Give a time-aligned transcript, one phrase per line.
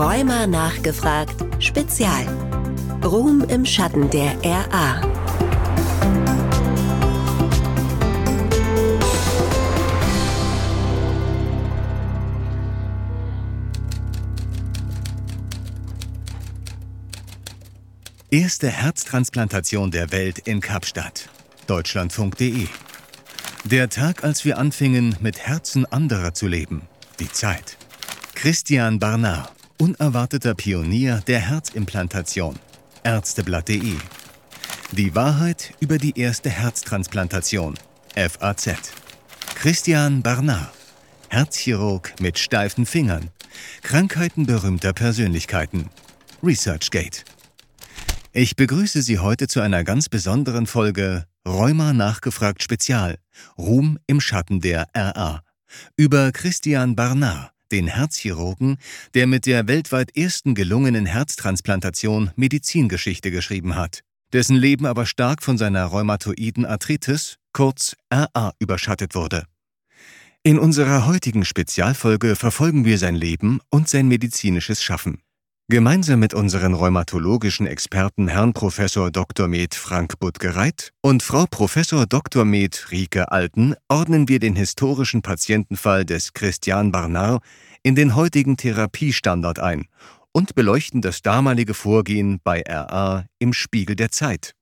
[0.00, 2.24] Rheuma nachgefragt Spezial.
[3.04, 5.02] Ruhm im Schatten der RA.
[18.30, 21.28] Erste Herztransplantation der Welt in Kapstadt.
[21.66, 22.68] Deutschlandfunk.de.
[23.64, 26.88] Der Tag, als wir anfingen, mit Herzen anderer zu leben.
[27.18, 27.76] Die Zeit.
[28.34, 32.56] Christian Barnard, unerwarteter Pionier der Herzimplantation.
[33.02, 33.96] Ärzteblatt.de.
[34.92, 37.74] Die Wahrheit über die erste Herztransplantation.
[38.14, 38.92] FAZ.
[39.54, 40.70] Christian Barnard,
[41.28, 43.30] Herzchirurg mit steifen Fingern.
[43.82, 45.88] Krankheiten berühmter Persönlichkeiten.
[46.42, 47.24] ResearchGate.
[48.32, 53.16] Ich begrüße Sie heute zu einer ganz besonderen Folge Rheuma nachgefragt Spezial
[53.56, 55.42] Ruhm im Schatten der RA
[55.96, 58.76] über Christian Barnard, den Herzchirurgen,
[59.14, 64.00] der mit der weltweit ersten gelungenen Herztransplantation Medizingeschichte geschrieben hat,
[64.32, 69.44] dessen Leben aber stark von seiner rheumatoiden Arthritis, kurz RA, überschattet wurde.
[70.42, 75.20] In unserer heutigen Spezialfolge verfolgen wir sein Leben und sein medizinisches Schaffen.
[75.70, 78.80] Gemeinsam mit unseren rheumatologischen Experten Herrn Prof.
[79.12, 79.46] Dr.
[79.46, 81.78] Med Frank Buttgereit und Frau Prof.
[82.08, 82.44] Dr.
[82.44, 87.44] Med Rike Alten ordnen wir den historischen Patientenfall des Christian Barnard
[87.84, 89.86] in den heutigen Therapiestandard ein
[90.32, 94.56] und beleuchten das damalige Vorgehen bei RA im Spiegel der Zeit.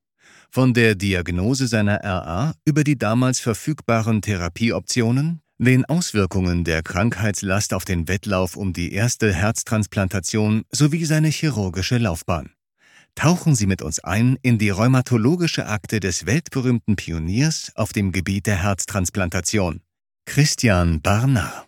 [0.50, 7.84] Von der Diagnose seiner RA über die damals verfügbaren Therapieoptionen den Auswirkungen der Krankheitslast auf
[7.84, 12.52] den Wettlauf um die erste Herztransplantation sowie seine chirurgische Laufbahn.
[13.16, 18.46] Tauchen Sie mit uns ein in die rheumatologische Akte des weltberühmten Pioniers auf dem Gebiet
[18.46, 19.80] der Herztransplantation,
[20.26, 21.66] Christian Barnard.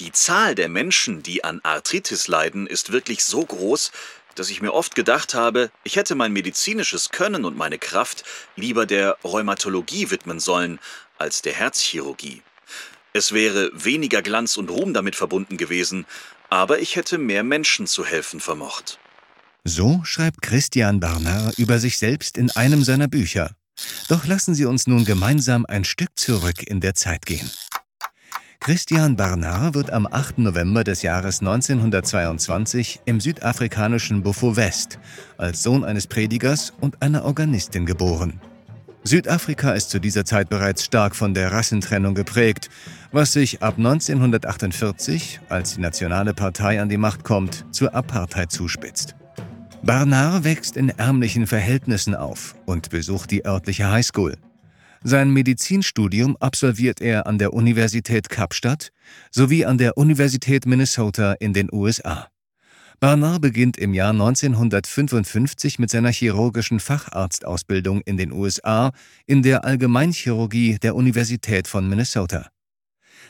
[0.00, 3.92] Die Zahl der Menschen, die an Arthritis leiden, ist wirklich so groß,
[4.34, 8.24] dass ich mir oft gedacht habe, ich hätte mein medizinisches Können und meine Kraft
[8.56, 10.78] lieber der Rheumatologie widmen sollen
[11.22, 12.42] als der Herzchirurgie.
[13.14, 16.04] Es wäre weniger Glanz und Ruhm damit verbunden gewesen,
[16.50, 18.98] aber ich hätte mehr Menschen zu helfen vermocht.
[19.64, 23.54] So schreibt Christian Barnard über sich selbst in einem seiner Bücher.
[24.08, 27.50] Doch lassen Sie uns nun gemeinsam ein Stück zurück in der Zeit gehen.
[28.58, 30.38] Christian Barnard wird am 8.
[30.38, 34.98] November des Jahres 1922 im südafrikanischen Buffo West
[35.36, 38.40] als Sohn eines Predigers und einer Organistin geboren.
[39.04, 42.70] Südafrika ist zu dieser Zeit bereits stark von der Rassentrennung geprägt,
[43.10, 49.16] was sich ab 1948, als die Nationale Partei an die Macht kommt, zur Apartheid zuspitzt.
[49.82, 54.36] Barnard wächst in ärmlichen Verhältnissen auf und besucht die örtliche Highschool.
[55.02, 58.92] Sein Medizinstudium absolviert er an der Universität Kapstadt
[59.32, 62.28] sowie an der Universität Minnesota in den USA.
[63.02, 68.92] Barnard beginnt im Jahr 1955 mit seiner chirurgischen Facharztausbildung in den USA
[69.26, 72.46] in der Allgemeinchirurgie der Universität von Minnesota.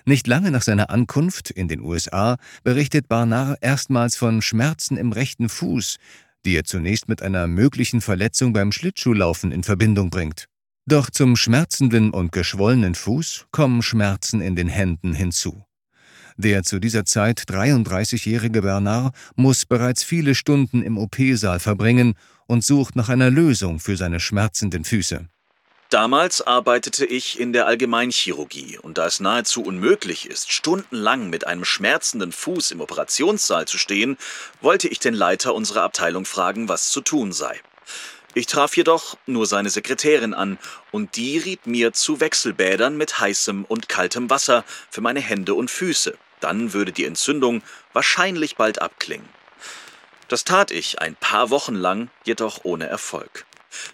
[0.05, 5.49] Nicht lange nach seiner Ankunft in den USA berichtet Barnard erstmals von Schmerzen im rechten
[5.49, 5.97] Fuß,
[6.45, 10.49] die er zunächst mit einer möglichen Verletzung beim Schlittschuhlaufen in Verbindung bringt.
[10.85, 15.65] Doch zum schmerzenden und geschwollenen Fuß kommen Schmerzen in den Händen hinzu.
[16.37, 22.15] Der zu dieser Zeit 33-jährige Bernard muss bereits viele Stunden im OP-Saal verbringen
[22.47, 25.27] und sucht nach einer Lösung für seine schmerzenden Füße.
[25.93, 31.67] Damals arbeitete ich in der Allgemeinchirurgie und da es nahezu unmöglich ist, stundenlang mit einem
[31.67, 34.17] schmerzenden Fuß im Operationssaal zu stehen,
[34.63, 37.61] wollte ich den Leiter unserer Abteilung fragen, was zu tun sei.
[38.35, 40.59] Ich traf jedoch nur seine Sekretärin an,
[40.91, 45.71] und die riet mir zu Wechselbädern mit heißem und kaltem Wasser für meine Hände und
[45.71, 46.17] Füße.
[46.41, 49.29] Dann würde die Entzündung wahrscheinlich bald abklingen.
[50.29, 53.45] Das tat ich ein paar Wochen lang, jedoch ohne Erfolg.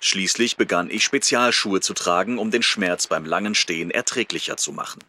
[0.00, 5.02] Schließlich begann ich Spezialschuhe zu tragen, um den Schmerz beim langen Stehen erträglicher zu machen.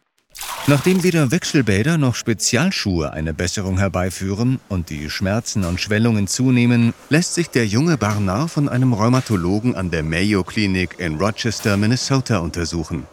[0.66, 7.34] Nachdem weder Wechselbäder noch Spezialschuhe eine Besserung herbeiführen und die Schmerzen und Schwellungen zunehmen, lässt
[7.34, 13.06] sich der junge Barnard von einem Rheumatologen an der Mayo Clinic in Rochester, Minnesota untersuchen.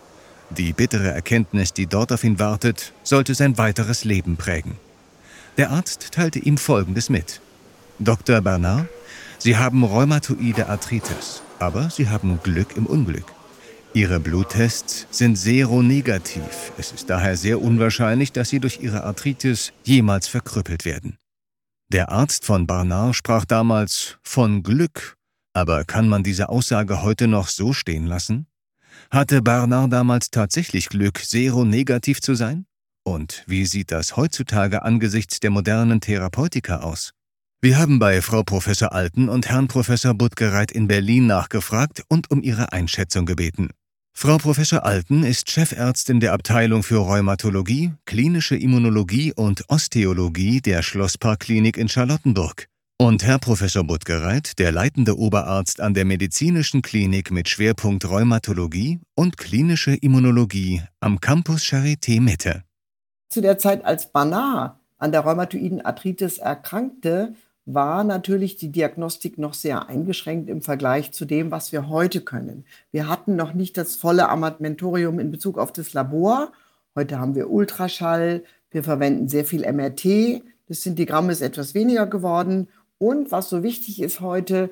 [0.49, 4.73] Die bittere Erkenntnis, die dort auf ihn wartet, sollte sein weiteres Leben prägen.
[5.57, 7.41] Der Arzt teilte ihm Folgendes mit.
[7.99, 8.41] Dr.
[8.41, 8.87] Barnard,
[9.39, 13.36] Sie haben rheumatoide Arthritis, aber Sie haben Glück im Unglück.
[13.97, 16.71] Ihre Bluttests sind seronegativ.
[16.77, 21.17] Es ist daher sehr unwahrscheinlich, dass Sie durch Ihre Arthritis jemals verkrüppelt werden.
[21.91, 25.15] Der Arzt von Barnard sprach damals von Glück.
[25.53, 28.45] Aber kann man diese Aussage heute noch so stehen lassen?
[29.09, 32.67] Hatte Barnard damals tatsächlich Glück, seronegativ zu sein?
[33.03, 37.13] Und wie sieht das heutzutage angesichts der modernen Therapeutika aus?
[37.61, 42.43] Wir haben bei Frau Professor Alten und Herrn Professor Buttgereit in Berlin nachgefragt und um
[42.43, 43.71] ihre Einschätzung gebeten.
[44.19, 51.77] Frau Professor Alten ist Chefärztin der Abteilung für Rheumatologie, klinische Immunologie und Osteologie der Schlossparkklinik
[51.77, 52.67] in Charlottenburg.
[52.99, 59.37] Und Herr Professor Buttgereit, der leitende Oberarzt an der medizinischen Klinik mit Schwerpunkt Rheumatologie und
[59.37, 62.63] klinische Immunologie am Campus Charité Mitte.
[63.29, 67.35] Zu der Zeit, als Banach an der rheumatoiden Arthritis erkrankte,
[67.67, 72.63] war natürlich die Diagnostik noch sehr eingeschränkt im Vergleich zu dem, was wir heute können.
[72.91, 76.53] Wir hatten noch nicht das volle Armamentorium in Bezug auf das Labor.
[76.95, 80.43] Heute haben wir Ultraschall, wir verwenden sehr viel MRT.
[80.69, 82.69] Das Sintigramm ist etwas weniger geworden.
[82.99, 84.69] Und was so wichtig ist heute,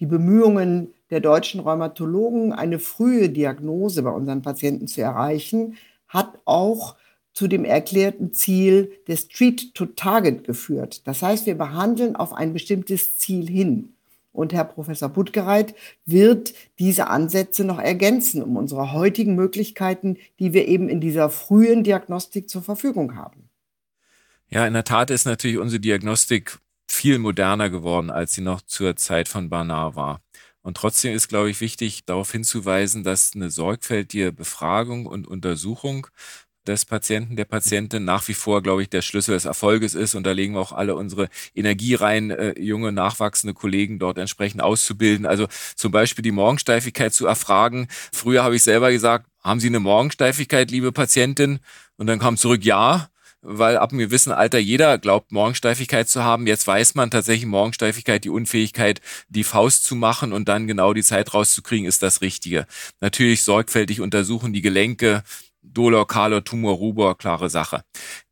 [0.00, 5.76] die Bemühungen der deutschen Rheumatologen, eine frühe Diagnose bei unseren Patienten zu erreichen,
[6.08, 6.96] hat auch
[7.38, 11.06] zu dem erklärten Ziel des Treat to Target geführt.
[11.06, 13.92] Das heißt, wir behandeln auf ein bestimmtes Ziel hin.
[14.32, 20.66] Und Herr Professor Puttgereit wird diese Ansätze noch ergänzen, um unsere heutigen Möglichkeiten, die wir
[20.66, 23.48] eben in dieser frühen Diagnostik zur Verfügung haben.
[24.48, 26.58] Ja, in der Tat ist natürlich unsere Diagnostik
[26.88, 30.22] viel moderner geworden, als sie noch zur Zeit von Barnard war.
[30.62, 36.08] Und trotzdem ist, glaube ich, wichtig, darauf hinzuweisen, dass eine sorgfältige Befragung und Untersuchung
[36.68, 40.14] des Patienten, der Patientin nach wie vor, glaube ich, der Schlüssel des Erfolges ist.
[40.14, 44.62] Und da legen wir auch alle unsere Energie rein, äh, junge, nachwachsende Kollegen dort entsprechend
[44.62, 45.26] auszubilden.
[45.26, 47.88] Also zum Beispiel die Morgensteifigkeit zu erfragen.
[48.12, 51.60] Früher habe ich selber gesagt, haben Sie eine Morgensteifigkeit, liebe Patientin?
[51.96, 53.08] Und dann kam zurück, ja
[53.40, 56.46] weil ab einem gewissen Alter jeder glaubt, Morgensteifigkeit zu haben.
[56.46, 61.02] Jetzt weiß man tatsächlich Morgensteifigkeit, die Unfähigkeit, die Faust zu machen und dann genau die
[61.02, 62.66] Zeit rauszukriegen, ist das Richtige.
[63.00, 65.22] Natürlich sorgfältig untersuchen die Gelenke,
[65.72, 67.82] Dolor, Kalor, Tumor, Rubor, klare Sache.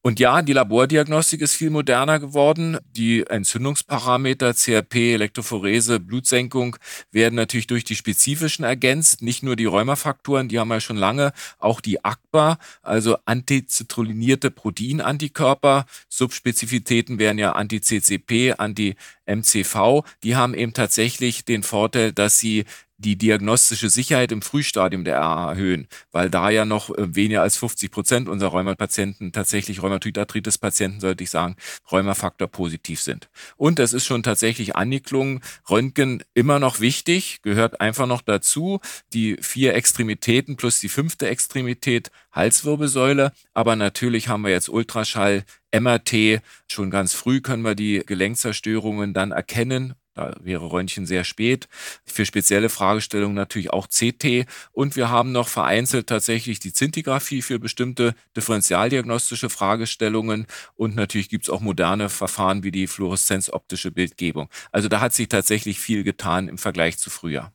[0.06, 2.78] Und ja, die Labordiagnostik ist viel moderner geworden.
[2.92, 6.76] Die Entzündungsparameter CRP, Elektrophorese, Blutsenkung
[7.10, 9.20] werden natürlich durch die spezifischen ergänzt.
[9.22, 15.86] Nicht nur die Rheumafaktoren, die haben wir schon lange, auch die ACPA, also antizitrulinierte Proteinantikörper.
[16.08, 20.04] Subspezifitäten wären ja Anti-CCP, Anti-MCV.
[20.22, 22.64] Die haben eben tatsächlich den Vorteil, dass sie
[22.98, 27.56] die diagnostische Sicherheit im Frühstadium der RA erhöhen, weil da ja noch äh, weniger als
[27.56, 31.56] 50 Prozent unserer Rheumapatienten tatsächlich Rheumatoid-Arthritis-Patienten, sollte ich sagen,
[31.90, 33.28] Rheumafaktor positiv sind.
[33.56, 38.80] Und es ist schon tatsächlich angeklungen, Röntgen immer noch wichtig, gehört einfach noch dazu.
[39.12, 43.32] Die vier Extremitäten plus die fünfte Extremität Halswirbelsäule.
[43.54, 46.40] Aber natürlich haben wir jetzt Ultraschall, MRT.
[46.70, 51.68] Schon ganz früh können wir die Gelenkzerstörungen dann erkennen da wäre Röntgen sehr spät.
[52.04, 54.46] Für spezielle Fragestellungen natürlich auch CT.
[54.72, 60.46] Und wir haben noch vereinzelt tatsächlich die Zintigraphie für bestimmte differentialdiagnostische Fragestellungen.
[60.74, 64.48] Und natürlich gibt es auch moderne Verfahren wie die fluoreszenzoptische Bildgebung.
[64.72, 67.52] Also da hat sich tatsächlich viel getan im Vergleich zu früher.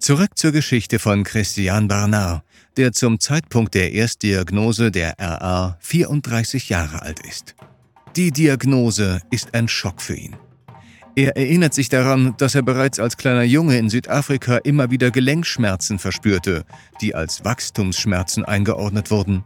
[0.00, 2.42] Zurück zur Geschichte von Christian Barnard,
[2.76, 7.54] der zum Zeitpunkt der Erstdiagnose der RA 34 Jahre alt ist.
[8.16, 10.36] Die Diagnose ist ein Schock für ihn.
[11.16, 15.98] Er erinnert sich daran, dass er bereits als kleiner Junge in Südafrika immer wieder Gelenkschmerzen
[15.98, 16.64] verspürte,
[17.00, 19.44] die als Wachstumsschmerzen eingeordnet wurden.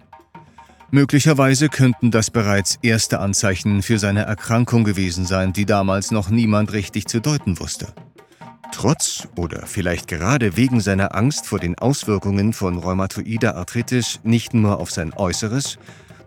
[0.90, 6.72] Möglicherweise könnten das bereits erste Anzeichen für seine Erkrankung gewesen sein, die damals noch niemand
[6.72, 7.92] richtig zu deuten wusste.
[8.70, 14.78] Trotz oder vielleicht gerade wegen seiner Angst vor den Auswirkungen von rheumatoider Arthritis nicht nur
[14.78, 15.78] auf sein Äußeres,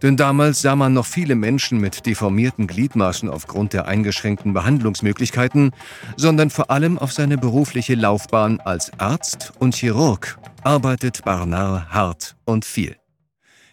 [0.01, 5.71] denn damals sah man noch viele Menschen mit deformierten Gliedmaßen aufgrund der eingeschränkten Behandlungsmöglichkeiten,
[6.15, 12.65] sondern vor allem auf seine berufliche Laufbahn als Arzt und Chirurg arbeitet Barnard hart und
[12.65, 12.95] viel.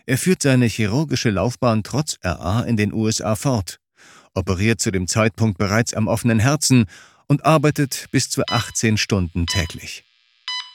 [0.07, 3.78] Er führt seine chirurgische Laufbahn trotz RA in den USA fort,
[4.35, 6.87] operiert zu dem Zeitpunkt bereits am offenen Herzen
[7.26, 10.04] und arbeitet bis zu 18 Stunden täglich.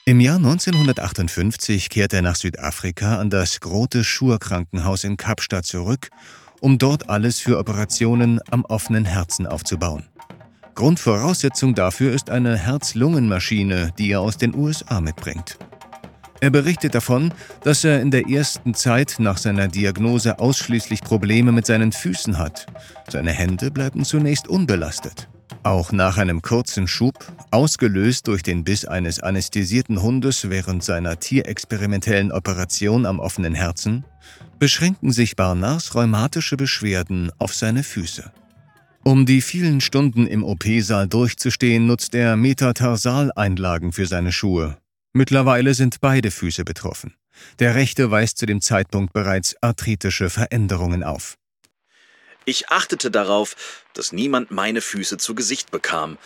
[0.10, 6.10] Im Jahr 1958 kehrt er nach Südafrika an das Grote Schur Krankenhaus in Kapstadt zurück,
[6.62, 10.06] um dort alles für Operationen am offenen Herzen aufzubauen.
[10.74, 15.60] Grundvoraussetzung dafür ist eine Herz-Lungen-Maschine, die er aus den USA mitbringt.
[16.39, 21.68] Er berichtet davon, dass er in der ersten Zeit nach seiner Diagnose ausschließlich Probleme mit
[21.68, 22.66] seinen Füßen hat.
[23.12, 25.30] Seine Hände bleiben zunächst unbelastet.
[25.63, 32.32] Auch nach einem kurzen Schub, ausgelöst durch den Biss eines anästhesierten Hundes während seiner tierexperimentellen
[32.32, 34.06] Operation am offenen Herzen,
[34.58, 38.32] beschränken sich Barnards rheumatische Beschwerden auf seine Füße.
[39.04, 44.78] Um die vielen Stunden im OP-Saal durchzustehen, nutzt er Metatarsaleinlagen für seine Schuhe.
[45.13, 47.16] Mittlerweile sind beide Füße betroffen.
[47.60, 51.38] Der rechte weist zu dem Zeitpunkt bereits arthritische Veränderungen auf.
[52.46, 53.55] Ich achtete darauf,
[53.93, 56.17] dass niemand meine Füße zu Gesicht bekam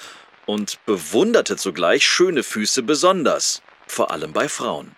[0.45, 4.95] und bewunderte zugleich schöne Füße besonders, vor allem bei Frauen.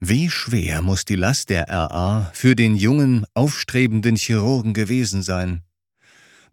[0.00, 5.64] Wie schwer muss die Last der RA für den jungen, aufstrebenden Chirurgen gewesen sein?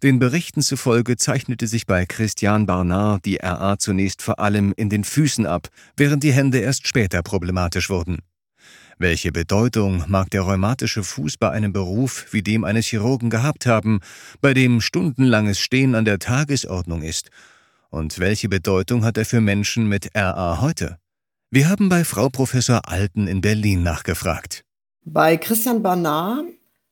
[0.01, 5.04] Den Berichten zufolge zeichnete sich bei Christian Barnard die RA zunächst vor allem in den
[5.04, 8.20] Füßen ab, während die Hände erst später problematisch wurden.
[8.98, 14.00] Welche Bedeutung mag der rheumatische Fuß bei einem Beruf wie dem eines Chirurgen gehabt haben,
[14.40, 17.30] bei dem stundenlanges Stehen an der Tagesordnung ist?
[17.90, 20.98] Und welche Bedeutung hat er für Menschen mit RA heute?
[21.52, 24.64] Wir haben bei Frau Professor Alten in Berlin nachgefragt.
[25.04, 26.46] Bei Christian Barnard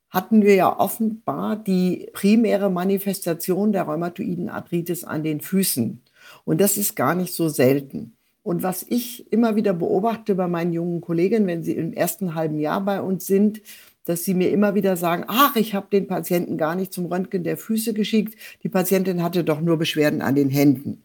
[0.10, 6.02] hatten wir ja offenbar die primäre Manifestation der rheumatoiden Arthritis an den Füßen.
[6.44, 8.18] Und das ist gar nicht so selten.
[8.44, 12.60] Und was ich immer wieder beobachte bei meinen jungen Kollegen, wenn sie im ersten halben
[12.60, 13.62] Jahr bei uns sind,
[14.06, 17.44] dass sie mir immer wieder sagen, ach, ich habe den Patienten gar nicht zum Röntgen
[17.46, 21.04] der Füße geschickt, die Patientin hatte doch nur Beschwerden an den Händen.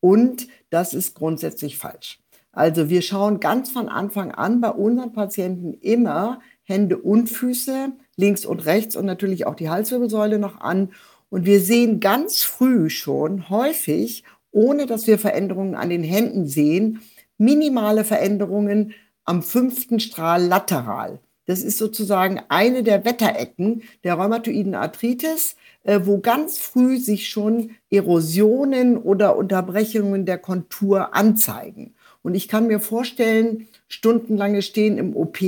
[0.00, 2.20] Und das ist grundsätzlich falsch.
[2.52, 8.44] Also wir schauen ganz von Anfang an bei unseren Patienten immer Hände und Füße, links
[8.44, 10.90] und rechts und natürlich auch die Halswirbelsäule noch an.
[11.30, 17.00] Und wir sehen ganz früh schon häufig, ohne dass wir Veränderungen an den Händen sehen,
[17.36, 21.20] minimale Veränderungen am fünften Strahl lateral.
[21.46, 27.70] Das ist sozusagen eine der Wetterecken der rheumatoiden Arthritis, äh, wo ganz früh sich schon
[27.90, 31.94] Erosionen oder Unterbrechungen der Kontur anzeigen.
[32.22, 35.38] Und ich kann mir vorstellen, stundenlange Stehen im OP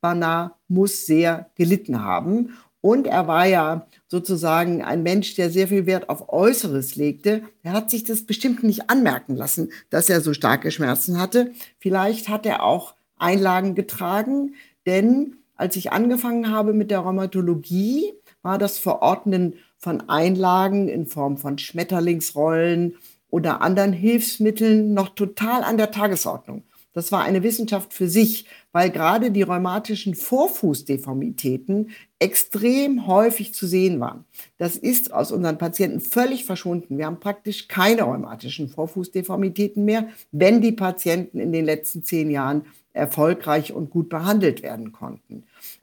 [0.00, 2.56] Bana muss sehr gelitten haben.
[2.86, 7.42] Und er war ja sozusagen ein Mensch, der sehr viel Wert auf Äußeres legte.
[7.64, 11.50] Er hat sich das bestimmt nicht anmerken lassen, dass er so starke Schmerzen hatte.
[11.80, 14.54] Vielleicht hat er auch Einlagen getragen,
[14.86, 18.12] denn als ich angefangen habe mit der Rheumatologie,
[18.42, 22.94] war das Verordnen von Einlagen in Form von Schmetterlingsrollen
[23.30, 26.62] oder anderen Hilfsmitteln noch total an der Tagesordnung.
[26.96, 34.00] Das war eine Wissenschaft für sich, weil gerade die rheumatischen Vorfußdeformitäten extrem häufig zu sehen
[34.00, 34.24] waren.
[34.56, 36.96] Das ist aus unseren Patienten völlig verschwunden.
[36.96, 42.64] Wir haben praktisch keine rheumatischen Vorfußdeformitäten mehr, wenn die Patienten in den letzten zehn Jahren
[42.94, 45.42] erfolgreich und gut behandelt werden konnten.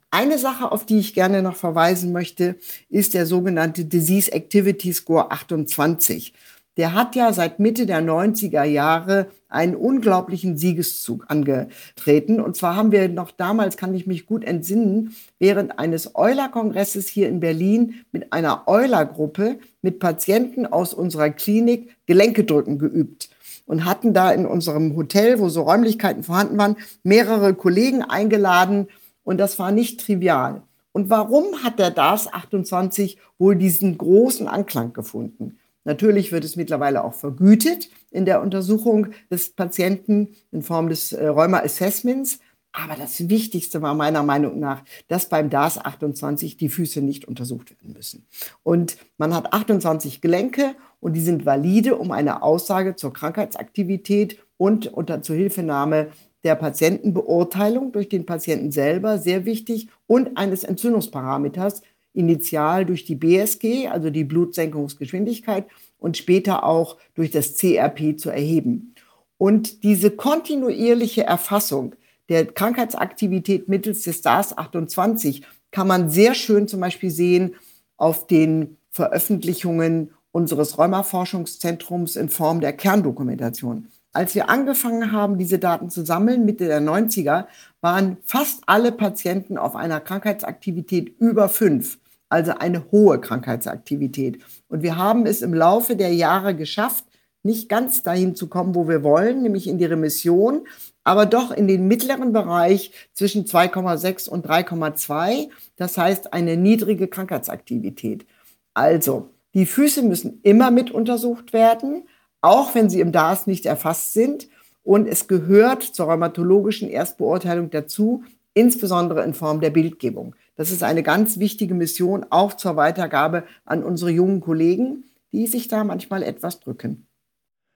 [0.10, 2.56] Eine Sache, auf die ich gerne noch verweisen möchte,
[2.90, 6.34] ist der sogenannte Disease Activity Score 28
[6.78, 12.40] der hat ja seit Mitte der 90er Jahre einen unglaublichen Siegeszug angetreten.
[12.40, 17.30] Und zwar haben wir noch damals, kann ich mich gut entsinnen, während eines Euler-Kongresses hier
[17.30, 23.30] in Berlin mit einer Euler-Gruppe mit Patienten aus unserer Klinik Gelenkedrücken geübt
[23.66, 28.88] und hatten da in unserem Hotel, wo so Räumlichkeiten vorhanden waren, mehrere Kollegen eingeladen
[29.24, 30.64] und das war nicht trivial.
[30.92, 35.58] Und warum hat der DAS 28 wohl diesen großen Anklang gefunden?
[35.86, 41.28] Natürlich wird es mittlerweile auch vergütet in der Untersuchung des Patienten in Form des äh,
[41.28, 42.40] Rheuma-Assessments.
[42.72, 47.70] Aber das Wichtigste war meiner Meinung nach, dass beim DAS 28 die Füße nicht untersucht
[47.70, 48.26] werden müssen.
[48.64, 54.88] Und man hat 28 Gelenke und die sind valide, um eine Aussage zur Krankheitsaktivität und
[54.88, 56.08] unter Zuhilfenahme
[56.44, 63.88] der Patientenbeurteilung durch den Patienten selber, sehr wichtig, und eines Entzündungsparameters initial durch die BSG,
[63.88, 65.66] also die Blutsenkungsgeschwindigkeit,
[66.04, 68.94] und später auch durch das CRP zu erheben.
[69.38, 71.96] Und diese kontinuierliche Erfassung
[72.28, 77.56] der Krankheitsaktivität mittels des DAS 28 kann man sehr schön zum Beispiel sehen
[77.96, 83.88] auf den Veröffentlichungen unseres Rheumaforschungszentrums in Form der Kerndokumentation.
[84.12, 87.46] Als wir angefangen haben, diese Daten zu sammeln, Mitte der 90er,
[87.82, 91.98] waren fast alle Patienten auf einer Krankheitsaktivität über fünf
[92.34, 94.40] also eine hohe Krankheitsaktivität.
[94.74, 97.06] Und wir haben es im Laufe der Jahre geschafft,
[97.44, 100.66] nicht ganz dahin zu kommen, wo wir wollen, nämlich in die Remission,
[101.04, 105.50] aber doch in den mittleren Bereich zwischen 2,6 und 3,2.
[105.76, 108.26] Das heißt eine niedrige Krankheitsaktivität.
[108.74, 112.08] Also, die Füße müssen immer mit untersucht werden,
[112.42, 114.48] auch wenn sie im DAS nicht erfasst sind.
[114.82, 118.24] Und es gehört zur rheumatologischen Erstbeurteilung dazu,
[118.56, 120.36] insbesondere in Form der Bildgebung.
[120.56, 125.68] Das ist eine ganz wichtige Mission, auch zur Weitergabe an unsere jungen Kollegen, die sich
[125.68, 127.08] da manchmal etwas drücken.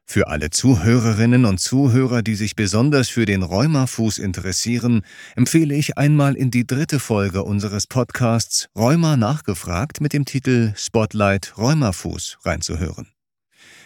[0.10, 5.02] Für alle Zuhörerinnen und Zuhörer, die sich besonders für den Rheumafuß interessieren,
[5.36, 11.58] empfehle ich einmal in die dritte Folge unseres Podcasts Rheuma nachgefragt mit dem Titel Spotlight
[11.58, 13.10] Rheumafuß reinzuhören.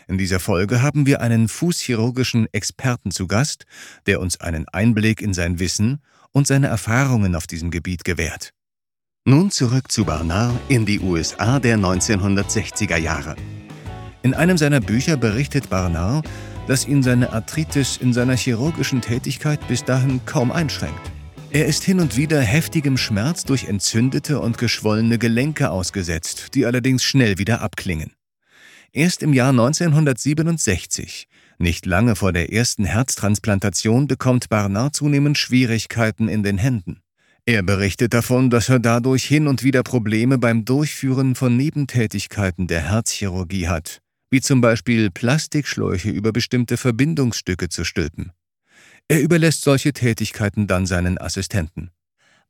[0.08, 3.66] In dieser Folge haben wir einen fußchirurgischen Experten zu Gast,
[4.06, 8.54] der uns einen Einblick in sein Wissen und seine Erfahrungen auf diesem Gebiet gewährt.
[9.28, 13.36] Nun zurück zu Barnard in die USA der 1960er Jahre.
[14.24, 16.28] In einem seiner Bücher berichtet Barnard,
[16.68, 21.12] dass ihn seine Arthritis in seiner chirurgischen Tätigkeit bis dahin kaum einschränkt.
[21.52, 27.04] Er ist hin und wieder heftigem Schmerz durch entzündete und geschwollene Gelenke ausgesetzt, die allerdings
[27.04, 28.14] schnell wieder abklingen.
[28.92, 31.28] Erst im Jahr 1967,
[31.60, 37.04] nicht lange vor der ersten Herztransplantation, bekommt Barnard zunehmend Schwierigkeiten in den Händen.
[37.46, 42.82] Er berichtet davon, dass er dadurch hin und wieder Probleme beim Durchführen von Nebentätigkeiten der
[42.82, 48.32] Herzchirurgie hat, wie zum Beispiel Plastikschläuche über bestimmte Verbindungsstücke zu stülpen.
[49.08, 51.90] Er überlässt solche Tätigkeiten dann seinen Assistenten.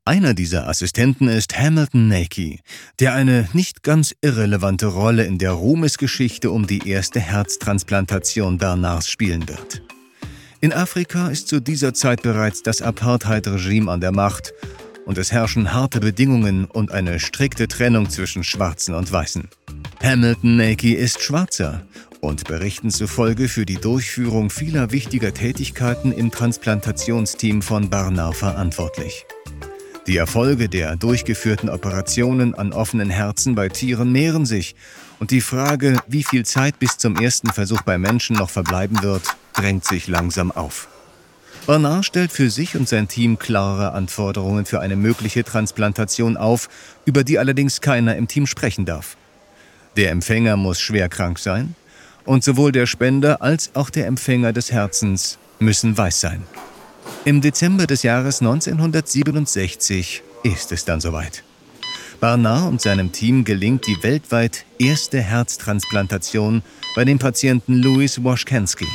[0.03, 2.59] Einer dieser Assistenten ist Hamilton Nakey,
[2.99, 9.47] der eine nicht ganz irrelevante Rolle in der Ruhmesgeschichte um die erste Herztransplantation Bernards spielen
[9.47, 9.83] wird.
[10.59, 14.53] In Afrika ist zu dieser Zeit bereits das Apartheid-Regime an der Macht
[15.05, 19.49] und es herrschen harte Bedingungen und eine strikte Trennung zwischen Schwarzen und Weißen.
[20.01, 21.85] Hamilton Nakey ist Schwarzer
[22.21, 29.25] und Berichten zufolge für die Durchführung vieler wichtiger Tätigkeiten im Transplantationsteam von Barnard verantwortlich.
[30.07, 34.75] Die Erfolge der durchgeführten Operationen an offenen Herzen bei Tieren mehren sich
[35.19, 39.23] und die Frage, wie viel Zeit bis zum ersten Versuch bei Menschen noch verbleiben wird,
[39.53, 40.87] drängt sich langsam auf.
[41.71, 46.67] Barnard stellt für sich und sein Team klare Anforderungen für eine mögliche Transplantation auf,
[47.05, 49.15] über die allerdings keiner im Team sprechen darf.
[49.95, 51.75] Der Empfänger muss schwer krank sein,
[52.25, 56.43] und sowohl der Spender als auch der Empfänger des Herzens müssen weiß sein.
[57.23, 61.41] Im Dezember des Jahres 1967 ist es dann soweit.
[62.19, 66.63] Barnard und seinem Team gelingt die weltweit erste Herztransplantation
[66.97, 68.89] bei dem Patienten Louis Washkansky.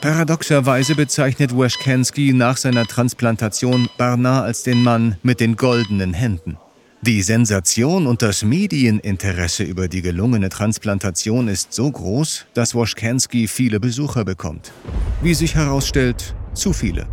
[0.00, 6.56] Paradoxerweise bezeichnet Washkansky nach seiner Transplantation Barnard als den Mann mit den goldenen Händen.
[7.02, 13.78] Die Sensation und das Medieninteresse über die gelungene Transplantation ist so groß, dass Woschkansky viele
[13.78, 14.72] Besucher bekommt.
[15.20, 17.06] Wie sich herausstellt, zu viele.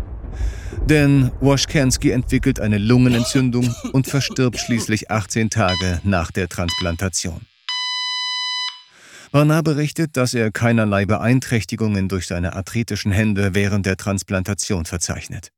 [0.85, 7.46] Denn Woschkansky entwickelt eine Lungenentzündung und verstirbt schließlich 18 Tage nach der Transplantation.
[9.31, 15.51] Barnard berichtet, dass er keinerlei Beeinträchtigungen durch seine arthritischen Hände während der Transplantation verzeichnet.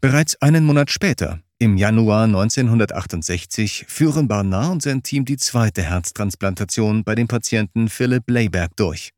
[0.00, 7.04] Bereits einen Monat später, im Januar 1968 führen Barnard und sein Team die zweite Herztransplantation
[7.04, 9.10] bei dem Patienten Philip Blayberg durch.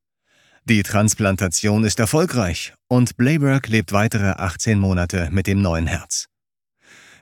[0.64, 6.26] Die Transplantation ist erfolgreich und Blayberg lebt weitere 18 Monate mit dem neuen Herz.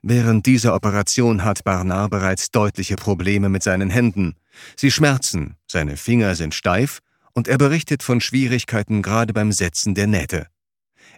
[0.03, 4.35] Während dieser Operation hat Barnard bereits deutliche Probleme mit seinen Händen.
[4.77, 7.01] Sie schmerzen, seine Finger sind steif
[7.33, 10.47] und er berichtet von Schwierigkeiten gerade beim Setzen der Nähte.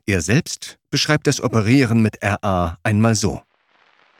[0.06, 3.42] Er selbst beschreibt das Operieren mit RA einmal so.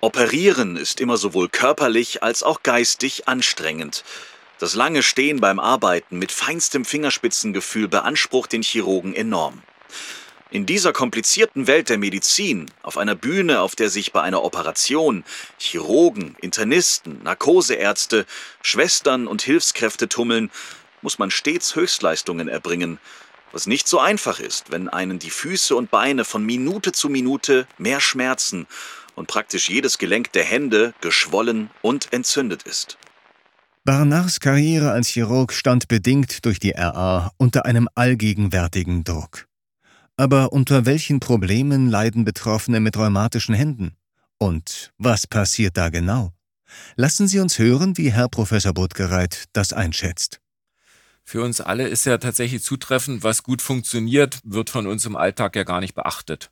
[0.01, 4.05] Operieren ist immer sowohl körperlich als auch geistig anstrengend.
[4.59, 9.63] Das lange Stehen beim Arbeiten mit feinstem Fingerspitzengefühl beansprucht den Chirurgen enorm.
[10.51, 15.25] In dieser komplizierten Welt der Medizin, auf einer Bühne, auf der sich bei einer Operation
[15.59, 18.27] Chirurgen, Internisten, Narkoseärzte,
[18.63, 20.51] Schwestern und Hilfskräfte tummeln,
[21.03, 22.99] muss man stets Höchstleistungen erbringen,
[23.51, 27.67] was nicht so einfach ist, wenn einen die Füße und Beine von Minute zu Minute
[27.77, 28.69] mehr schmerzen
[29.17, 32.99] und praktisch jedes Gelenk der Hände geschwollen und entzündet ist.
[33.85, 39.47] Barnards Karriere als Chirurg stand bedingt durch die RA unter einem allgegenwärtigen Druck.
[40.17, 43.97] Aber unter welchen Problemen leiden Betroffene mit rheumatischen Händen?
[44.39, 46.33] Und was passiert da genau?
[46.97, 50.41] Lassen Sie uns hören, wie Herr Professor Budgereit das einschätzt.
[51.23, 55.55] Für uns alle ist ja tatsächlich zutreffend, was gut funktioniert, wird von uns im Alltag
[55.57, 56.51] ja gar nicht beachtet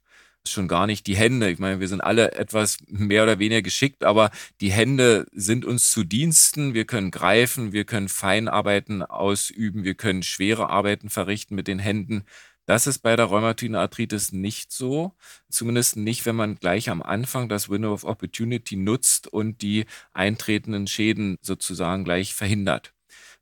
[0.49, 1.51] schon gar nicht die Hände.
[1.51, 5.91] Ich meine, wir sind alle etwas mehr oder weniger geschickt, aber die Hände sind uns
[5.91, 6.75] zu Diensten.
[6.75, 12.25] Wir können greifen, wir können Feinarbeiten ausüben, wir können schwere Arbeiten verrichten mit den Händen.
[12.67, 15.15] Das ist bei der rheumatoiden Arthritis nicht so.
[15.51, 20.87] Zumindest nicht, wenn man gleich am Anfang das Window of Opportunity nutzt und die eintretenden
[20.87, 22.95] Schäden sozusagen gleich verhindert.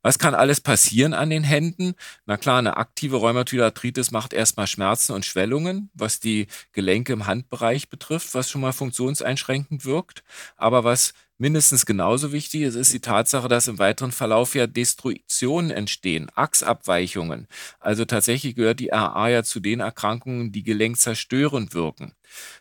[0.05, 1.95] Was kann alles passieren an den Händen?
[2.25, 7.25] Na klar, eine aktive Rheumatoide Arthritis macht erstmal Schmerzen und Schwellungen, was die Gelenke im
[7.25, 10.25] Handbereich betrifft, was schon mal funktionseinschränkend wirkt.
[10.57, 15.71] Aber was mindestens genauso wichtig ist, ist die Tatsache, dass im weiteren Verlauf ja Destruktionen
[15.71, 17.47] entstehen, Achsabweichungen.
[17.79, 22.13] Also tatsächlich gehört die RA ja zu den Erkrankungen, die gelenkzerstörend wirken.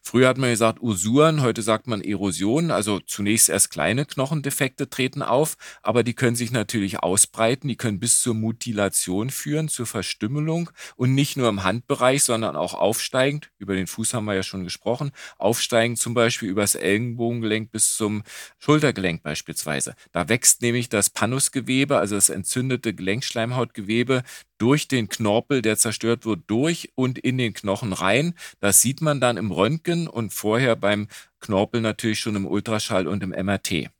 [0.02, 5.22] Früher hat man gesagt Usuren, heute sagt man Erosion, also zunächst erst kleine Knochendefekte treten
[5.22, 10.70] auf, aber die können sich natürlich ausbreiten, die können bis zur Mutilation führen, zur Verstümmelung.
[10.96, 14.64] Und nicht nur im Handbereich, sondern auch aufsteigend, über den Fuß haben wir ja schon
[14.64, 18.22] gesprochen, aufsteigend zum Beispiel übers Ellenbogengelenk bis zum
[18.58, 19.94] Schultergelenk beispielsweise.
[20.12, 24.22] Da wächst nämlich das Pannusgewebe, also das entzündete Gelenkschleimhautgewebe,
[24.62, 28.34] durch den Knorpel, der zerstört wird, durch und in den Knochen rein.
[28.60, 31.06] Das sieht man dann im Röntgen und vorher beim
[31.40, 33.90] Knorpel natürlich schon im Ultraschall und im MRT.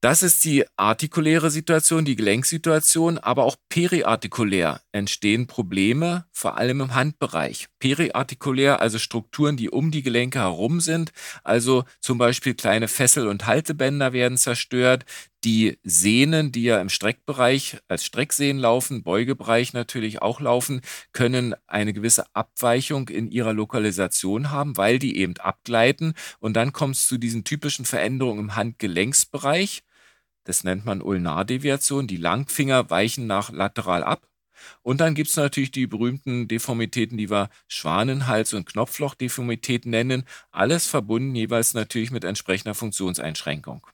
[0.00, 6.94] Das ist die artikuläre Situation, die Gelenksituation, aber auch periartikulär entstehen Probleme, vor allem im
[6.96, 7.68] Handbereich.
[7.78, 11.12] Periartikulär, also Strukturen, die um die Gelenke herum sind,
[11.44, 15.04] also zum Beispiel kleine Fessel- und Haltebänder werden zerstört.
[15.44, 21.92] Die Sehnen, die ja im Streckbereich als Strecksehnen laufen, Beugebereich natürlich auch laufen, können eine
[21.92, 26.14] gewisse Abweichung in ihrer Lokalisation haben, weil die eben abgleiten.
[26.38, 29.82] Und dann kommt es zu diesen typischen Veränderungen im Handgelenksbereich.
[30.44, 32.06] Das nennt man Ulnardeviation.
[32.06, 34.28] Die Langfinger weichen nach lateral ab.
[34.82, 40.24] Und dann gibt es natürlich die berühmten Deformitäten, die wir Schwanenhals- und Knopflochdeformität nennen.
[40.52, 43.84] Alles verbunden jeweils natürlich mit entsprechender Funktionseinschränkung.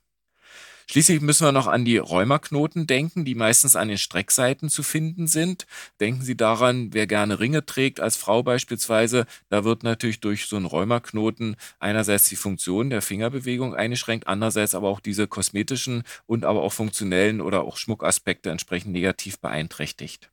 [0.91, 5.27] Schließlich müssen wir noch an die Rheumaknoten denken, die meistens an den Streckseiten zu finden
[5.27, 5.67] sind.
[6.01, 10.57] Denken Sie daran, wer gerne Ringe trägt, als Frau beispielsweise, da wird natürlich durch so
[10.57, 16.63] einen Rheumaknoten einerseits die Funktion der Fingerbewegung eingeschränkt, andererseits aber auch diese kosmetischen und aber
[16.63, 20.31] auch funktionellen oder auch Schmuckaspekte entsprechend negativ beeinträchtigt.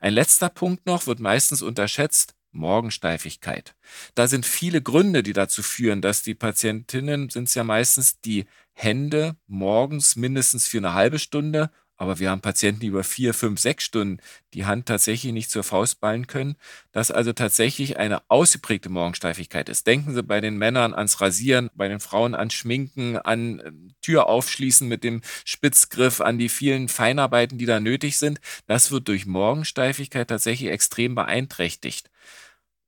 [0.00, 2.35] Ein letzter Punkt noch wird meistens unterschätzt.
[2.56, 3.74] Morgensteifigkeit.
[4.14, 8.46] Da sind viele Gründe, die dazu führen, dass die Patientinnen sind es ja meistens die
[8.72, 13.58] Hände morgens mindestens für eine halbe Stunde, aber wir haben Patienten, die über vier, fünf,
[13.58, 14.18] sechs Stunden
[14.52, 16.56] die Hand tatsächlich nicht zur Faust ballen können,
[16.92, 19.86] dass also tatsächlich eine ausgeprägte Morgensteifigkeit ist.
[19.86, 24.26] Denken Sie bei den Männern ans Rasieren, bei den Frauen an Schminken, an ähm, Tür
[24.26, 28.40] aufschließen mit dem Spitzgriff, an die vielen Feinarbeiten, die da nötig sind.
[28.66, 32.10] Das wird durch Morgensteifigkeit tatsächlich extrem beeinträchtigt.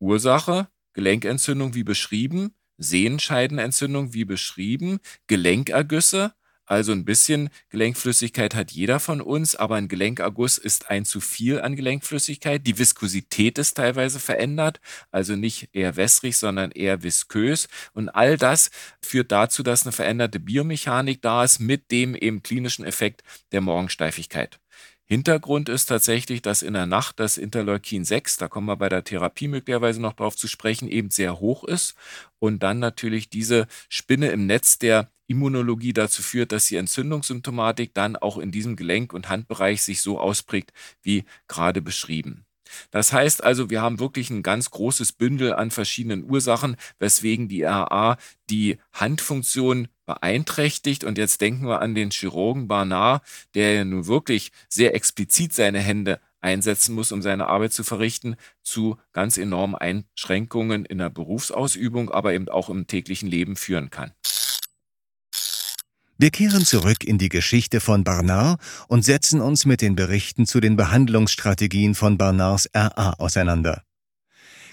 [0.01, 6.33] Ursache, Gelenkentzündung wie beschrieben, Sehenscheidenentzündung wie beschrieben, Gelenkergüsse,
[6.69, 11.63] also ein bisschen Gelenkflüssigkeit hat jeder von uns, aber ein Gelenkerguss ist ein zu viel
[11.63, 12.67] an Gelenkflüssigkeit.
[12.67, 14.79] Die Viskosität ist teilweise verändert,
[15.11, 17.69] also nicht eher wässrig, sondern eher viskös.
[17.95, 18.71] Und all das
[19.03, 24.61] führt dazu, dass eine veränderte Biomechanik da ist mit dem eben klinischen Effekt der Morgensteifigkeit.
[25.11, 29.05] Hintergrund ist tatsächlich, dass in der Nacht das Interleukin 6, da kommen wir bei der
[29.05, 31.95] Therapie möglicherweise noch drauf zu sprechen, eben sehr hoch ist
[32.39, 38.17] und dann natürlich diese Spinne im Netz der Immunologie dazu führt, dass die Entzündungssymptomatik dann
[38.17, 42.45] auch in diesem Gelenk- und Handbereich sich so ausprägt, wie gerade beschrieben.
[42.91, 47.63] Das heißt also, wir haben wirklich ein ganz großes Bündel an verschiedenen Ursachen, weswegen die
[47.63, 48.19] RA
[48.51, 51.05] die Handfunktion beeinträchtigt.
[51.05, 53.23] Und jetzt denken wir an den Chirurgen Barnard,
[53.55, 58.37] der ja nun wirklich sehr explizit seine Hände einsetzen muss, um seine Arbeit zu verrichten,
[58.63, 64.13] zu ganz enormen Einschränkungen in der Berufsausübung, aber eben auch im täglichen Leben führen kann.
[66.21, 70.59] Wir kehren zurück in die Geschichte von Barnard und setzen uns mit den Berichten zu
[70.59, 73.85] den Behandlungsstrategien von Barnards RA auseinander.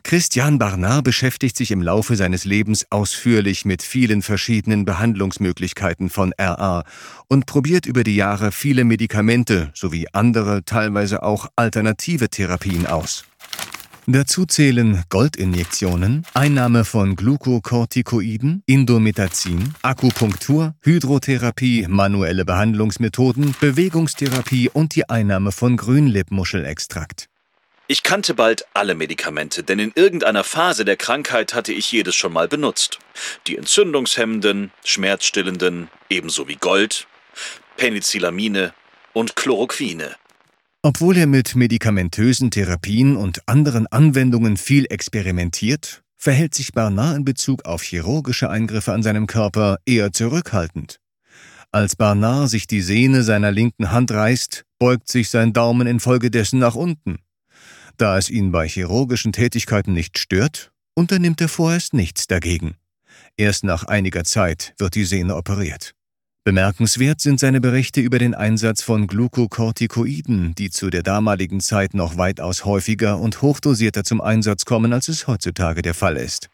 [0.05, 6.83] Christian Barnard beschäftigt sich im Laufe seines Lebens ausführlich mit vielen verschiedenen Behandlungsmöglichkeiten von RA
[7.27, 13.25] und probiert über die Jahre viele Medikamente sowie andere, teilweise auch alternative Therapien aus.
[14.05, 25.51] Dazu zählen Goldinjektionen, Einnahme von Glukokortikoiden, Indomethacin, Akupunktur, Hydrotherapie, manuelle Behandlungsmethoden, Bewegungstherapie und die Einnahme
[25.51, 27.27] von Grünlippmuschelextrakt.
[27.87, 32.33] Ich kannte bald alle Medikamente, denn in irgendeiner Phase der Krankheit hatte ich jedes schon
[32.33, 32.97] mal benutzt.
[33.45, 37.05] Die entzündungshemmenden, schmerzstillenden, ebenso wie Gold,
[37.77, 38.73] Penicillamine
[39.13, 40.15] und Chloroquine.
[40.81, 47.65] Obwohl er mit medikamentösen Therapien und anderen Anwendungen viel experimentiert, verhält sich Barnard in Bezug
[47.65, 50.99] auf chirurgische Eingriffe an seinem Körper eher zurückhaltend.
[51.71, 56.75] Als Barnard sich die Sehne seiner linken Hand reißt, beugt sich sein Daumen infolgedessen nach
[56.75, 57.19] unten.
[57.97, 62.75] Da es ihn bei chirurgischen Tätigkeiten nicht stört, unternimmt er vorerst nichts dagegen.
[63.37, 65.93] Erst nach einiger Zeit wird die Sehne operiert.
[66.43, 72.17] Bemerkenswert sind seine Berichte über den Einsatz von Glukokortikoiden, die zu der damaligen Zeit noch
[72.17, 76.49] weitaus häufiger und hochdosierter zum Einsatz kommen, als es heutzutage der Fall ist.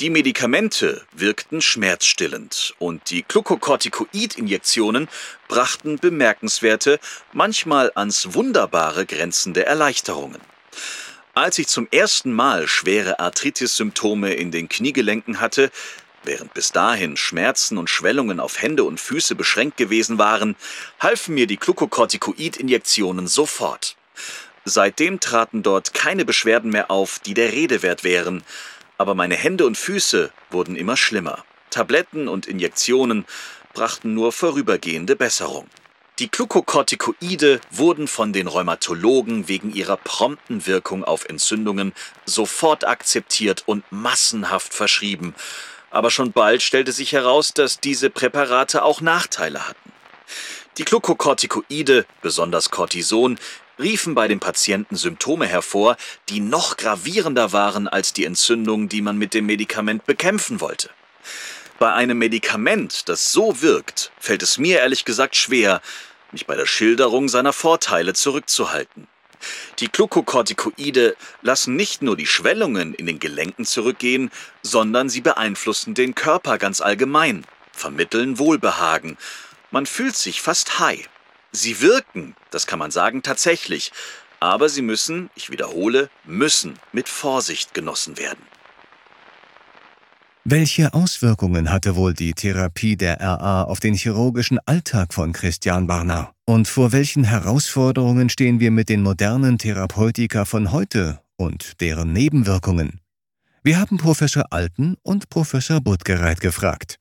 [0.00, 5.08] Die Medikamente wirkten schmerzstillend und die Glukokortikoid-Injektionen
[5.46, 6.98] brachten bemerkenswerte,
[7.32, 10.40] manchmal ans Wunderbare grenzende Erleichterungen.
[11.34, 15.70] Als ich zum ersten Mal schwere Arthritis-Symptome in den Kniegelenken hatte,
[16.22, 20.56] während bis dahin Schmerzen und Schwellungen auf Hände und Füße beschränkt gewesen waren,
[21.00, 23.96] halfen mir die Glucocorticoid-Injektionen sofort.
[24.64, 28.42] Seitdem traten dort keine Beschwerden mehr auf, die der Rede wert wären,
[28.96, 31.44] aber meine Hände und Füße wurden immer schlimmer.
[31.70, 33.26] Tabletten und Injektionen
[33.72, 35.66] brachten nur vorübergehende Besserung.
[36.20, 41.92] Die Glukokortikoide wurden von den Rheumatologen wegen ihrer prompten Wirkung auf Entzündungen
[42.24, 45.34] sofort akzeptiert und massenhaft verschrieben.
[45.90, 49.92] Aber schon bald stellte sich heraus, dass diese Präparate auch Nachteile hatten.
[50.78, 53.36] Die Glukokortikoide, besonders Cortison,
[53.80, 55.96] riefen bei den Patienten Symptome hervor,
[56.28, 60.90] die noch gravierender waren als die Entzündung, die man mit dem Medikament bekämpfen wollte.
[61.78, 65.82] Bei einem Medikament, das so wirkt, fällt es mir ehrlich gesagt schwer,
[66.30, 69.08] mich bei der Schilderung seiner Vorteile zurückzuhalten.
[69.80, 74.30] Die Glukokortikoide lassen nicht nur die Schwellungen in den Gelenken zurückgehen,
[74.62, 79.18] sondern sie beeinflussen den Körper ganz allgemein, vermitteln Wohlbehagen.
[79.70, 81.08] Man fühlt sich fast high.
[81.50, 83.92] Sie wirken, das kann man sagen, tatsächlich,
[84.38, 88.53] aber sie müssen, ich wiederhole, müssen mit Vorsicht genossen werden.
[90.46, 96.34] Welche Auswirkungen hatte wohl die Therapie der RA auf den chirurgischen Alltag von Christian Barnard?
[96.44, 103.00] Und vor welchen Herausforderungen stehen wir mit den modernen Therapeutika von heute und deren Nebenwirkungen?
[103.62, 106.98] Wir haben Professor Alten und Professor Buttgereit gefragt.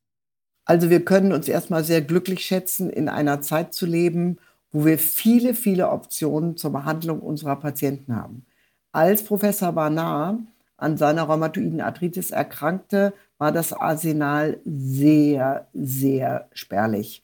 [0.64, 4.38] Also wir können uns erstmal sehr glücklich schätzen, in einer Zeit zu leben,
[4.72, 8.46] wo wir viele, viele Optionen zur Behandlung unserer Patienten haben.
[8.94, 10.40] Als Professor Barnard
[10.78, 17.24] an seiner rheumatoiden Arthritis erkrankte, war das Arsenal sehr, sehr spärlich.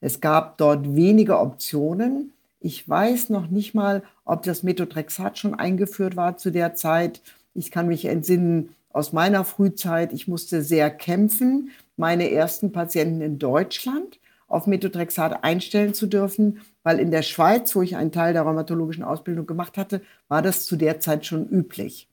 [0.00, 2.32] Es gab dort wenige Optionen.
[2.60, 7.20] Ich weiß noch nicht mal, ob das Methotrexat schon eingeführt war zu der Zeit.
[7.52, 10.12] Ich kann mich entsinnen aus meiner Frühzeit.
[10.12, 17.00] Ich musste sehr kämpfen, meine ersten Patienten in Deutschland auf Methotrexat einstellen zu dürfen, weil
[17.00, 20.76] in der Schweiz, wo ich einen Teil der rheumatologischen Ausbildung gemacht hatte, war das zu
[20.76, 22.08] der Zeit schon üblich.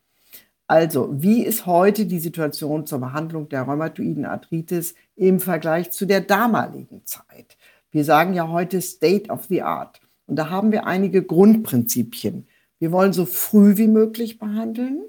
[0.68, 6.22] Also, wie ist heute die Situation zur Behandlung der rheumatoiden Arthritis im Vergleich zu der
[6.22, 7.58] damaligen Zeit?
[7.92, 10.00] Wir sagen ja heute State of the Art.
[10.26, 12.48] Und da haben wir einige Grundprinzipien.
[12.80, 15.04] Wir wollen so früh wie möglich behandeln.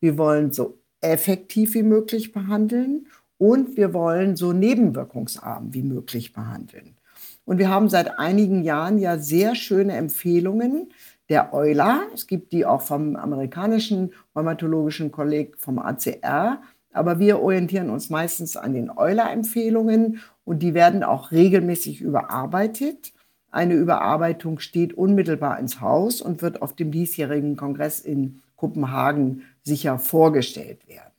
[0.00, 3.06] Wir wollen so effektiv wie möglich behandeln.
[3.38, 6.96] Und wir wollen so nebenwirkungsarm wie möglich behandeln.
[7.44, 10.90] Und wir haben seit einigen Jahren ja sehr schöne Empfehlungen,
[11.28, 12.02] der Euler.
[12.14, 16.60] Es gibt die auch vom amerikanischen rheumatologischen Kolleg vom ACR.
[16.92, 23.12] Aber wir orientieren uns meistens an den Euler-Empfehlungen und die werden auch regelmäßig überarbeitet.
[23.50, 29.98] Eine Überarbeitung steht unmittelbar ins Haus und wird auf dem diesjährigen Kongress in Kopenhagen sicher
[29.98, 31.12] vorgestellt werden.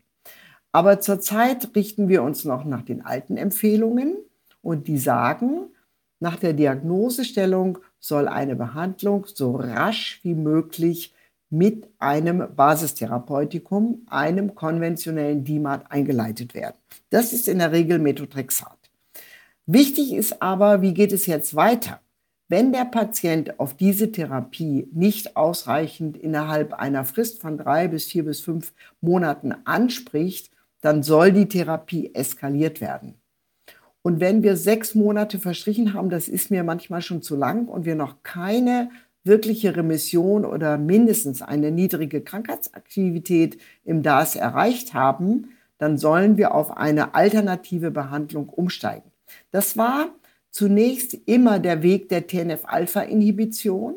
[0.71, 4.15] Aber zurzeit richten wir uns noch nach den alten Empfehlungen
[4.61, 5.67] und die sagen,
[6.19, 11.13] nach der Diagnosestellung soll eine Behandlung so rasch wie möglich
[11.49, 16.75] mit einem Basistherapeutikum, einem konventionellen DIMAT eingeleitet werden.
[17.09, 18.77] Das ist in der Regel Methotrexat.
[19.65, 21.99] Wichtig ist aber, wie geht es jetzt weiter?
[22.49, 28.23] Wenn der Patient auf diese Therapie nicht ausreichend innerhalb einer Frist von drei bis vier
[28.23, 33.15] bis fünf Monaten anspricht, dann soll die Therapie eskaliert werden.
[34.07, 37.83] Und wenn wir sechs Monate verstrichen haben, das ist mir manchmal schon zu lang und
[37.83, 38.89] wir noch keine
[39.25, 46.77] wirkliche Remission oder mindestens eine niedrige Krankheitsaktivität im DAS erreicht haben, dann sollen wir auf
[46.77, 49.11] eine alternative Behandlung umsteigen.
[49.51, 50.07] Das war
[50.51, 53.93] zunächst immer der Weg der TNF-Alpha-Inhibition,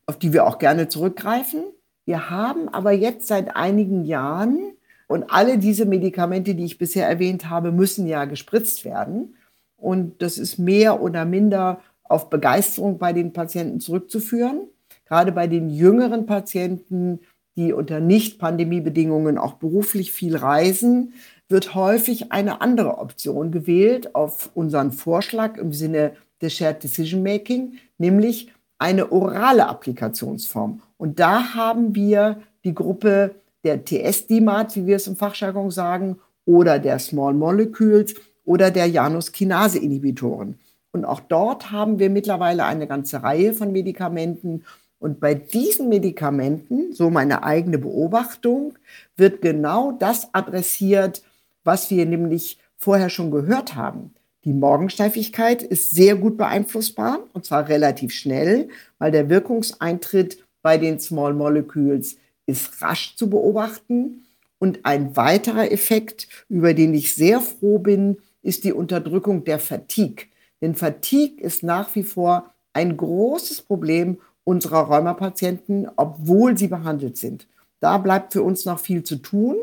[0.05, 1.63] auf die wir auch gerne zurückgreifen.
[2.05, 4.75] Wir haben aber jetzt seit einigen Jahren,
[5.07, 9.37] und alle diese Medikamente, die ich bisher erwähnt habe, müssen ja gespritzt werden.
[9.79, 14.69] Und das ist mehr oder minder auf Begeisterung bei den Patienten zurückzuführen
[15.07, 17.21] gerade bei den jüngeren Patienten,
[17.57, 21.15] die unter Nicht-Pandemie-Bedingungen auch beruflich viel reisen,
[21.49, 27.79] wird häufig eine andere Option gewählt auf unseren Vorschlag im Sinne des Shared Decision Making,
[27.99, 30.83] nämlich eine orale Applikationsform.
[30.97, 36.79] Und da haben wir die Gruppe der TS-DMAT, wie wir es im Fachjargon sagen, oder
[36.79, 38.15] der Small Molecules
[38.45, 40.59] oder der Janus-Kinase-Inhibitoren.
[40.93, 44.65] Und auch dort haben wir mittlerweile eine ganze Reihe von Medikamenten.
[45.05, 48.79] Und bei diesen Medikamenten, so meine eigene Beobachtung,
[49.19, 51.23] wird genau das adressiert,
[51.63, 54.15] was wir nämlich vorher schon gehört haben.
[54.47, 60.99] Die Morgensteifigkeit ist sehr gut beeinflussbar und zwar relativ schnell, weil der Wirkungseintritt bei den
[60.99, 64.25] Small Molecules ist rasch zu beobachten.
[64.59, 70.29] Und ein weiterer Effekt, über den ich sehr froh bin, ist die Unterdrückung der Fatigue.
[70.63, 77.49] Denn Fatigue ist nach wie vor ein großes Problem unserer Rheumapatienten, obwohl sie behandelt sind.
[77.81, 79.57] Da bleibt für uns noch viel zu tun.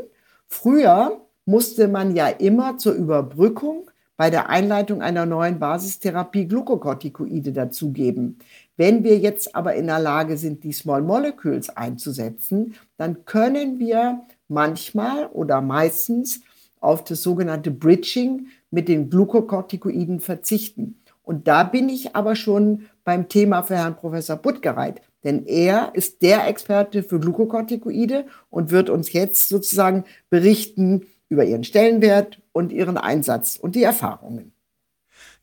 [0.47, 8.37] Früher musste man ja immer zur Überbrückung bei der Einleitung einer neuen Basistherapie Glukokortikoide dazugeben.
[8.77, 14.21] Wenn wir jetzt aber in der Lage sind, die Small Molecules einzusetzen, dann können wir
[14.47, 16.41] manchmal oder meistens
[16.79, 21.00] auf das sogenannte Bridging mit den Glukokortikoiden verzichten.
[21.31, 26.21] Und da bin ich aber schon beim Thema für Herrn Professor Buttgereit, denn er ist
[26.21, 32.97] der Experte für Glukokortikoide und wird uns jetzt sozusagen berichten, über ihren Stellenwert und ihren
[32.97, 34.51] Einsatz und die Erfahrungen.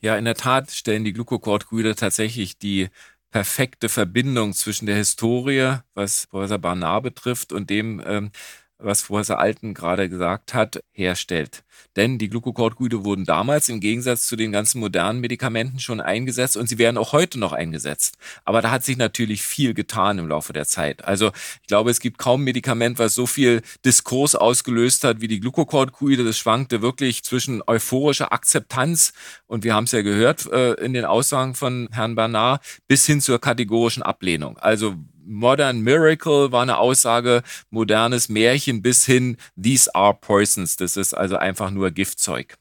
[0.03, 2.89] Ja, in der Tat stellen die Glucocorticoide tatsächlich die
[3.31, 8.31] perfekte Verbindung zwischen der Historie, was Professor Barnard betrifft, und dem, ähm,
[8.79, 11.65] was Professor Alten gerade gesagt hat, herstellt.
[11.97, 16.69] Denn die Glucocorticoide wurden damals im Gegensatz zu den ganzen modernen Medikamenten schon eingesetzt und
[16.69, 18.19] sie werden auch heute noch eingesetzt.
[18.45, 21.05] Aber da hat sich natürlich viel getan im Laufe der Zeit.
[21.05, 25.41] Also ich glaube, es gibt kaum Medikament, was so viel Diskurs ausgelöst hat wie die
[25.41, 26.25] Glucocorticoide.
[26.25, 29.13] Das schwankte wirklich zwischen euphorischer Akzeptanz
[29.47, 33.21] und wir haben es ja gehört äh, in den Aussagen von Herrn Bernard bis hin
[33.21, 34.59] zur kategorischen Ablehnung.
[34.59, 34.95] Also
[35.29, 40.77] Modern Miracle war eine Aussage, modernes Märchen bis hin, these are poisons.
[40.77, 42.57] Das ist also einfach nur Giftzeug.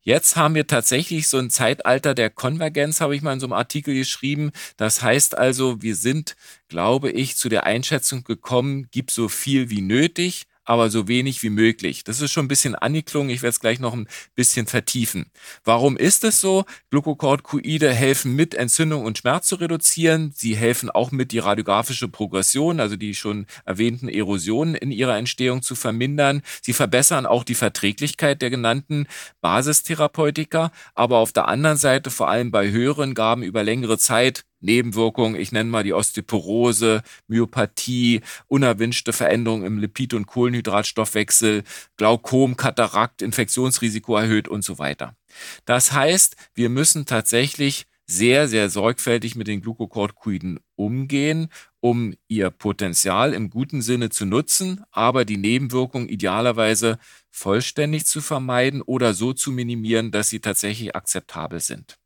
[0.00, 3.52] Jetzt haben wir tatsächlich so ein Zeitalter der Konvergenz, habe ich mal in so einem
[3.52, 4.52] Artikel geschrieben.
[4.78, 6.34] Das heißt also, wir sind,
[6.68, 11.48] glaube ich, zu der Einschätzung gekommen, gib so viel wie nötig, aber so wenig wie
[11.48, 12.04] möglich.
[12.04, 13.30] Das ist schon ein bisschen angeklungen.
[13.30, 15.30] Ich werde es gleich noch ein bisschen vertiefen.
[15.64, 16.66] Warum ist es so?
[16.90, 20.30] Glucocorticoide helfen mit, Entzündung und Schmerz zu reduzieren.
[20.36, 25.62] Sie helfen auch mit, die radiografische Progression, also die schon erwähnten Erosionen in ihrer Entstehung
[25.62, 26.42] zu vermindern.
[26.60, 29.06] Sie verbessern auch die Verträglichkeit der genannten
[29.40, 35.40] Basistherapeutika, aber auf der anderen Seite vor allem bei höheren Gaben über längere Zeit Nebenwirkungen,
[35.40, 41.64] ich nenne mal die Osteoporose, Myopathie, unerwünschte Veränderungen im Lipid- und Kohlenhydratstoffwechsel,
[41.96, 45.16] Glaukom, Katarakt, Infektionsrisiko erhöht und so weiter.
[45.64, 51.48] Das heißt, wir müssen tatsächlich sehr, sehr sorgfältig mit den Glucocorticoiden umgehen,
[51.80, 56.98] um ihr Potenzial im guten Sinne zu nutzen, aber die Nebenwirkungen idealerweise
[57.30, 61.98] vollständig zu vermeiden oder so zu minimieren, dass sie tatsächlich akzeptabel sind.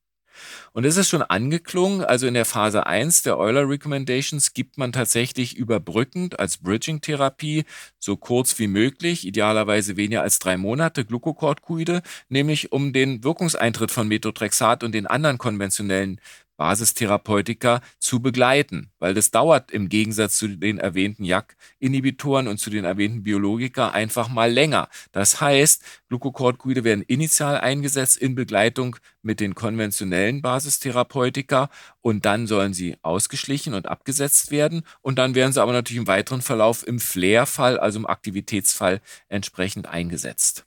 [0.72, 4.92] Und es ist schon angeklungen, also in der Phase 1 der Euler Recommendations gibt man
[4.92, 7.64] tatsächlich überbrückend als Bridging-Therapie
[7.98, 14.08] so kurz wie möglich, idealerweise weniger als drei Monate Glucocorticoide, nämlich um den Wirkungseintritt von
[14.08, 16.20] Methotrexat und den anderen konventionellen
[16.62, 22.84] Basistherapeutika zu begleiten, weil das dauert im Gegensatz zu den erwähnten JAK-Inhibitoren und zu den
[22.84, 24.88] erwähnten Biologika einfach mal länger.
[25.10, 31.68] Das heißt, Glucocorticoide werden initial eingesetzt in Begleitung mit den konventionellen Basistherapeutika
[32.00, 36.06] und dann sollen sie ausgeschlichen und abgesetzt werden und dann werden sie aber natürlich im
[36.06, 40.64] weiteren Verlauf im Flair-Fall, also im Aktivitätsfall entsprechend eingesetzt.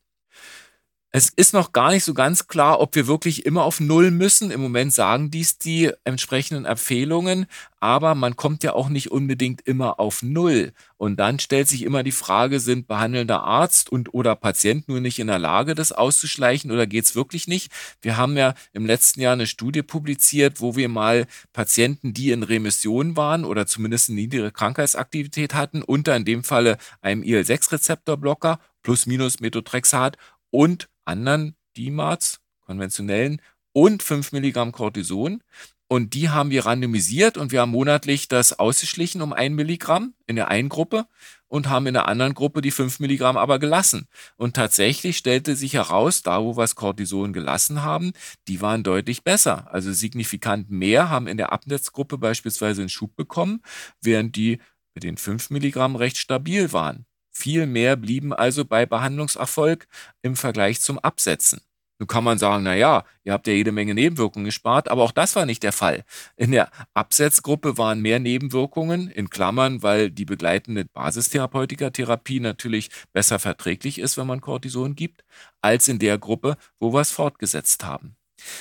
[1.17, 4.51] Es ist noch gar nicht so ganz klar, ob wir wirklich immer auf Null müssen.
[4.51, 7.45] Im Moment sagen dies die entsprechenden Empfehlungen,
[7.79, 10.73] aber man kommt ja auch nicht unbedingt immer auf Null.
[10.97, 15.17] Und dann stellt sich immer die Frage, sind behandelnder Arzt und oder Patient nur nicht
[15.19, 17.71] in der Lage, das auszuschleichen oder geht's wirklich nicht?
[18.01, 22.43] Wir haben ja im letzten Jahr eine Studie publiziert, wo wir mal Patienten, die in
[22.43, 29.05] Remission waren oder zumindest eine niedrige Krankheitsaktivität hatten, unter in dem Falle einem IL-6-Rezeptorblocker plus
[29.05, 30.17] minus Methotrexat
[30.51, 33.41] und anderen DMARDs, konventionellen,
[33.73, 35.43] und 5 Milligramm Cortison.
[35.87, 40.35] Und die haben wir randomisiert und wir haben monatlich das ausgeschlichen um ein Milligramm in
[40.35, 41.05] der einen Gruppe
[41.47, 44.07] und haben in der anderen Gruppe die 5 Milligramm aber gelassen.
[44.35, 48.13] Und tatsächlich stellte sich heraus, da wo wir das Cortison gelassen haben,
[48.47, 49.71] die waren deutlich besser.
[49.71, 53.61] Also signifikant mehr haben in der Abnetzgruppe beispielsweise einen Schub bekommen,
[54.01, 54.59] während die
[54.95, 57.05] mit den 5 Milligramm recht stabil waren.
[57.37, 59.87] Viel mehr blieben also bei Behandlungserfolg
[60.21, 61.59] im Vergleich zum Absetzen.
[61.99, 65.11] Nun kann man sagen, na ja, ihr habt ja jede Menge Nebenwirkungen gespart, aber auch
[65.11, 66.05] das war nicht der Fall.
[66.37, 73.99] In der Absetzgruppe waren mehr Nebenwirkungen, in Klammern, weil die begleitende Basistherapeutika-Therapie natürlich besser verträglich
[73.99, 75.25] ist, wenn man Cortison gibt,
[75.61, 78.15] als in der Gruppe, wo wir es fortgesetzt haben.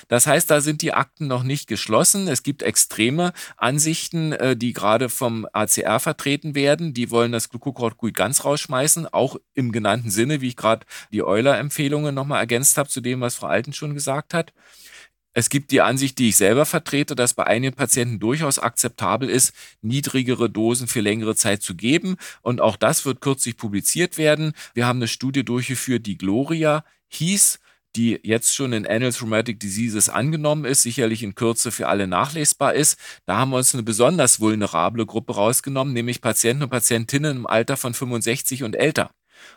[0.08, 2.28] Das heißt, da sind die Akten noch nicht geschlossen.
[2.28, 6.94] Es gibt extreme Ansichten, äh, die gerade vom ACR vertreten werden.
[6.94, 12.14] Die wollen das Glucocorticoid ganz rausschmeißen, auch im genannten Sinne, wie ich gerade die Euler-Empfehlungen
[12.14, 14.52] nochmal ergänzt habe zu dem, was Frau Alten schon gesagt hat.
[15.36, 19.52] Es gibt die Ansicht, die ich selber vertrete, dass bei einigen Patienten durchaus akzeptabel ist,
[19.82, 22.16] niedrigere Dosen für längere Zeit zu geben.
[22.40, 24.52] Und auch das wird kürzlich publiziert werden.
[24.74, 27.58] Wir haben eine Studie durchgeführt, die Gloria hieß
[27.96, 32.74] die jetzt schon in Annals Rheumatic Diseases angenommen ist, sicherlich in Kürze für alle nachlesbar
[32.74, 32.98] ist.
[33.26, 37.76] Da haben wir uns eine besonders vulnerable Gruppe rausgenommen, nämlich Patienten und Patientinnen im Alter
[37.76, 39.10] von 65 und älter.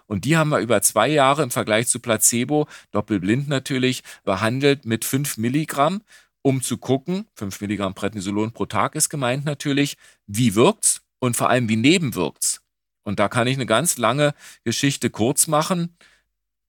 [0.06, 5.06] Und die haben wir über zwei Jahre im Vergleich zu Placebo, doppelblind natürlich, behandelt mit
[5.06, 6.02] 5 Milligramm,
[6.42, 11.50] um zu gucken, 5 Milligramm Prednisolon pro Tag ist gemeint natürlich, wie wirkt's und vor
[11.50, 12.62] allem wie nebenwirkt's.
[13.04, 14.34] Und da kann ich eine ganz lange
[14.64, 15.96] Geschichte kurz machen.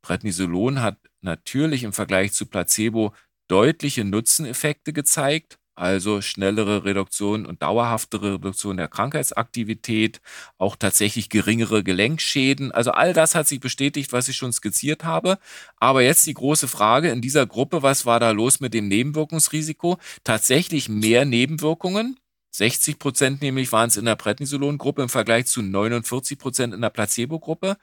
[0.03, 3.14] Prednisolon hat natürlich im Vergleich zu Placebo
[3.49, 10.20] deutliche Nutzeneffekte gezeigt, also schnellere Reduktion und dauerhaftere Reduktion der Krankheitsaktivität,
[10.59, 12.72] auch tatsächlich geringere Gelenkschäden.
[12.72, 15.38] Also all das hat sich bestätigt, was ich schon skizziert habe.
[15.76, 19.99] Aber jetzt die große Frage in dieser Gruppe, was war da los mit dem Nebenwirkungsrisiko?
[20.24, 22.18] Tatsächlich mehr Nebenwirkungen.
[22.51, 26.90] 60 Prozent nämlich waren es in der Prednisolon-Gruppe im Vergleich zu 49 Prozent in der
[26.90, 27.76] Placebo-Gruppe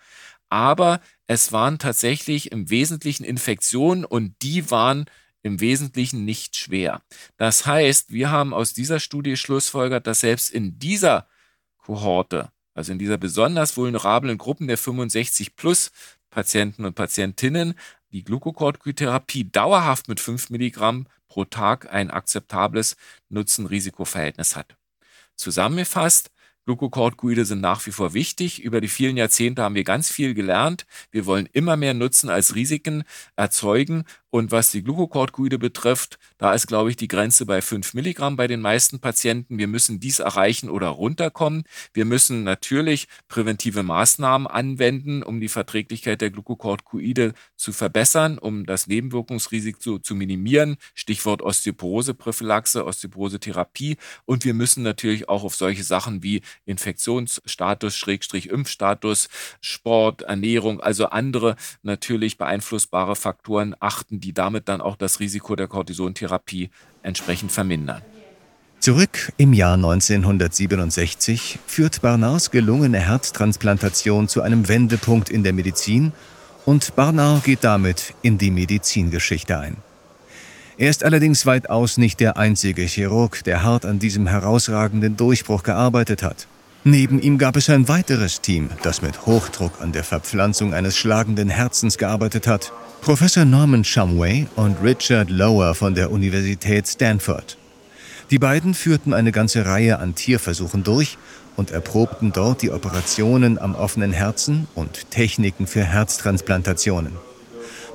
[0.50, 5.06] aber es waren tatsächlich im Wesentlichen Infektionen und die waren
[5.42, 7.02] im Wesentlichen nicht schwer.
[7.38, 11.28] Das heißt, wir haben aus dieser Studie schlussfolgert, dass selbst in dieser
[11.78, 15.92] Kohorte, also in dieser besonders vulnerablen Gruppen der 65 plus
[16.30, 17.76] Patienten und Patientinnen,
[18.12, 22.96] die Glucocorticoid-Therapie dauerhaft mit 5 Milligramm pro Tag ein akzeptables
[23.30, 24.76] Nutzen-Risiko-Verhältnis hat.
[25.36, 26.32] Zusammengefasst,
[26.66, 28.64] Glucocorticoide sind nach wie vor wichtig.
[28.64, 30.88] Über die vielen Jahrzehnte haben wir ganz viel gelernt.
[31.12, 33.04] Wir wollen immer mehr Nutzen als Risiken
[33.36, 34.04] erzeugen.
[34.36, 38.48] Und was die Glucocorticoide betrifft, da ist, glaube ich, die Grenze bei 5 Milligramm bei
[38.48, 39.58] den meisten Patienten.
[39.58, 41.64] Wir müssen dies erreichen oder runterkommen.
[41.94, 48.88] Wir müssen natürlich präventive Maßnahmen anwenden, um die Verträglichkeit der Glucocorticoide zu verbessern, um das
[48.88, 50.76] Nebenwirkungsrisiko zu, zu minimieren.
[50.96, 53.96] Stichwort Osteoporose-Prophylaxe, Osteoporose-Therapie.
[54.26, 59.30] Und wir müssen natürlich auch auf solche Sachen wie Infektionsstatus, Schrägstrich Impfstatus,
[59.62, 65.68] Sport, Ernährung, also andere natürlich beeinflussbare Faktoren achten, die damit dann auch das Risiko der
[65.68, 66.70] Cortisontherapie
[67.04, 68.02] entsprechend vermindern.
[68.80, 76.12] Zurück im Jahr 1967 führt Barnards gelungene Herztransplantation zu einem Wendepunkt in der Medizin
[76.66, 79.78] und Barnard geht damit in die Medizingeschichte ein.
[80.78, 86.22] Er ist allerdings weitaus nicht der einzige Chirurg, der hart an diesem herausragenden Durchbruch gearbeitet
[86.22, 86.48] hat.
[86.84, 91.50] Neben ihm gab es ein weiteres Team, das mit Hochdruck an der Verpflanzung eines schlagenden
[91.50, 92.74] Herzens gearbeitet hat.
[93.02, 97.58] Professor Norman Shumway und Richard Lower von der Universität Stanford.
[98.30, 101.18] Die beiden führten eine ganze Reihe an Tierversuchen durch
[101.56, 107.14] und erprobten dort die Operationen am offenen Herzen und Techniken für Herztransplantationen.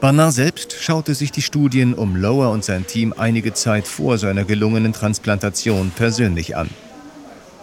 [0.01, 4.45] Barnard selbst schaute sich die Studien um Lower und sein Team einige Zeit vor seiner
[4.45, 6.71] gelungenen Transplantation persönlich an.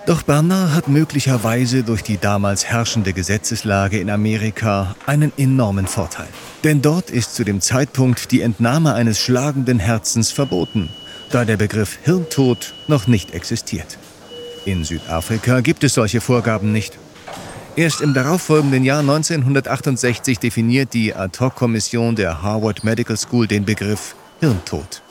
[0.05, 6.27] Doch Barnard hat möglicherweise durch die damals herrschende Gesetzeslage in Amerika einen enormen Vorteil.
[6.63, 10.89] Denn dort ist zu dem Zeitpunkt die Entnahme eines schlagenden Herzens verboten,
[11.31, 13.97] da der Begriff Hirntod noch nicht existiert.
[14.65, 16.99] In Südafrika gibt es solche Vorgaben nicht.
[17.77, 25.03] Erst im darauffolgenden Jahr 1968 definiert die Ad-Hoc-Kommission der Harvard Medical School den Begriff Hirntod.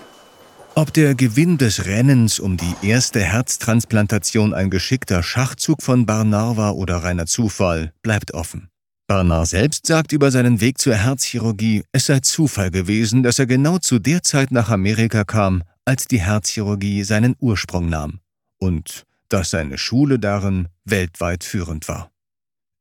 [0.75, 6.75] Ob der Gewinn des Rennens um die erste Herztransplantation ein geschickter Schachzug von Barnard war
[6.75, 8.69] oder reiner Zufall, bleibt offen.
[9.07, 13.79] Barnard selbst sagt über seinen Weg zur Herzchirurgie, es sei Zufall gewesen, dass er genau
[13.79, 18.19] zu der Zeit nach Amerika kam, als die Herzchirurgie seinen Ursprung nahm
[18.59, 22.11] und dass seine Schule darin weltweit führend war.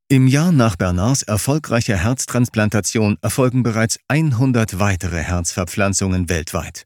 [0.08, 6.86] Im Jahr nach Bernards erfolgreicher Herztransplantation erfolgen bereits 100 weitere Herzverpflanzungen weltweit.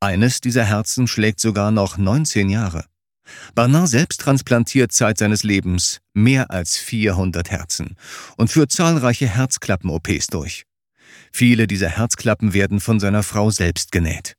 [0.00, 2.84] Eines dieser Herzen schlägt sogar noch 19 Jahre.
[3.54, 7.94] Bernard selbst transplantiert Zeit seines Lebens mehr als 400 Herzen
[8.36, 10.64] und führt zahlreiche Herzklappen-OPs durch.
[11.30, 14.34] Viele dieser Herzklappen werden von seiner Frau selbst genäht.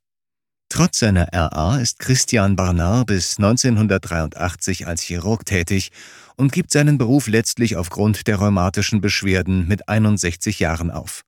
[0.67, 5.91] Trotz seiner RA ist Christian Barnard bis 1983 als Chirurg tätig
[6.35, 11.23] und gibt seinen Beruf letztlich aufgrund der rheumatischen Beschwerden mit 61 Jahren auf.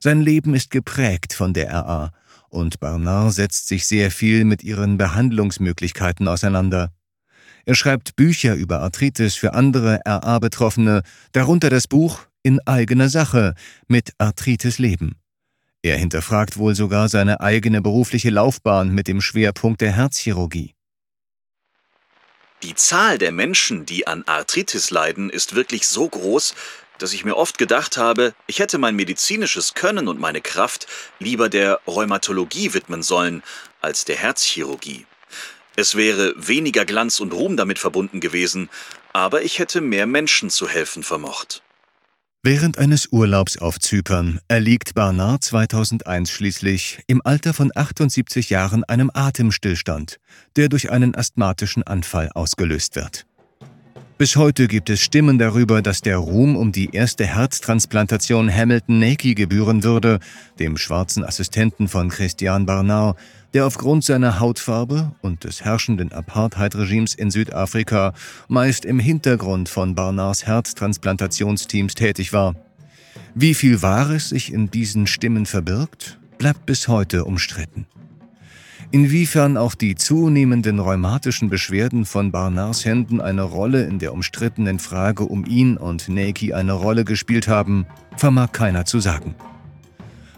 [0.00, 2.12] Sein Leben ist geprägt von der RA
[2.48, 6.92] und Barnard setzt sich sehr viel mit ihren Behandlungsmöglichkeiten auseinander.
[7.64, 11.02] Er schreibt Bücher über Arthritis für andere RA-Betroffene,
[11.32, 13.54] darunter das Buch In eigener Sache
[13.88, 15.16] mit Arthritis leben.
[15.82, 20.75] Er hinterfragt wohl sogar seine eigene berufliche Laufbahn mit dem Schwerpunkt der Herzchirurgie.
[22.62, 26.54] Die Zahl der Menschen, die an Arthritis leiden, ist wirklich so groß,
[26.98, 30.86] dass ich mir oft gedacht habe, ich hätte mein medizinisches Können und meine Kraft
[31.18, 33.42] lieber der Rheumatologie widmen sollen
[33.82, 35.04] als der Herzchirurgie.
[35.76, 38.70] Es wäre weniger Glanz und Ruhm damit verbunden gewesen,
[39.12, 41.62] aber ich hätte mehr Menschen zu helfen vermocht.
[42.48, 49.10] Während eines Urlaubs auf Zypern erliegt Barnard 2001 schließlich im Alter von 78 Jahren einem
[49.12, 50.20] Atemstillstand,
[50.54, 53.26] der durch einen asthmatischen Anfall ausgelöst wird.
[54.18, 59.34] Bis heute gibt es Stimmen darüber, dass der Ruhm um die erste Herztransplantation Hamilton Nakey
[59.34, 60.20] gebühren würde,
[60.58, 63.18] dem schwarzen Assistenten von Christian Barnard,
[63.52, 68.14] der aufgrund seiner Hautfarbe und des herrschenden Apartheid-Regimes in Südafrika
[68.48, 72.54] meist im Hintergrund von Barnards Herztransplantationsteams tätig war.
[73.34, 77.86] Wie viel Wahres sich in diesen Stimmen verbirgt, bleibt bis heute umstritten.
[78.90, 85.24] Inwiefern auch die zunehmenden rheumatischen Beschwerden von Barnards Händen eine Rolle in der umstrittenen Frage
[85.24, 89.34] um ihn und Neki eine Rolle gespielt haben, vermag keiner zu sagen.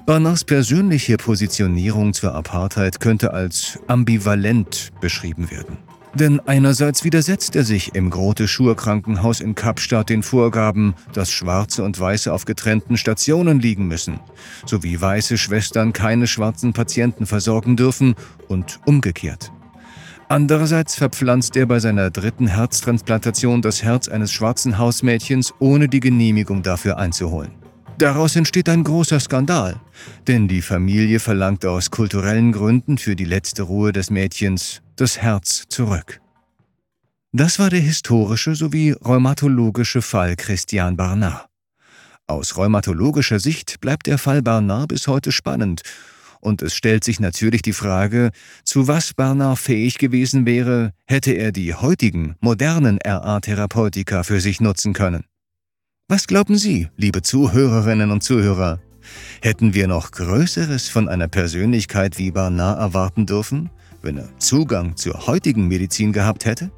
[0.06, 5.76] Barnards persönliche Positionierung zur Apartheid könnte als ambivalent beschrieben werden.
[6.18, 12.32] Denn einerseits widersetzt er sich im Grote-Schur-Krankenhaus in Kapstadt den Vorgaben, dass Schwarze und Weiße
[12.32, 14.18] auf getrennten Stationen liegen müssen,
[14.66, 18.16] sowie weiße Schwestern keine schwarzen Patienten versorgen dürfen
[18.48, 19.52] und umgekehrt.
[20.28, 26.64] Andererseits verpflanzt er bei seiner dritten Herztransplantation das Herz eines schwarzen Hausmädchens, ohne die Genehmigung
[26.64, 27.52] dafür einzuholen.
[27.96, 29.76] Daraus entsteht ein großer Skandal,
[30.26, 35.64] denn die Familie verlangt aus kulturellen Gründen für die letzte Ruhe des Mädchens das Herz
[35.68, 36.20] zurück.
[37.32, 41.46] Das war der historische sowie rheumatologische Fall Christian Barnard.
[42.26, 45.82] Aus rheumatologischer Sicht bleibt der Fall Barnard bis heute spannend
[46.40, 48.30] und es stellt sich natürlich die Frage,
[48.64, 54.92] zu was Barnard fähig gewesen wäre, hätte er die heutigen, modernen RA-Therapeutika für sich nutzen
[54.92, 55.24] können.
[56.08, 58.80] Was glauben Sie, liebe Zuhörerinnen und Zuhörer?
[59.42, 63.70] Hätten wir noch Größeres von einer Persönlichkeit wie Barnard erwarten dürfen,
[64.02, 66.70] wenn er Zugang zur heutigen Medizin gehabt hätte?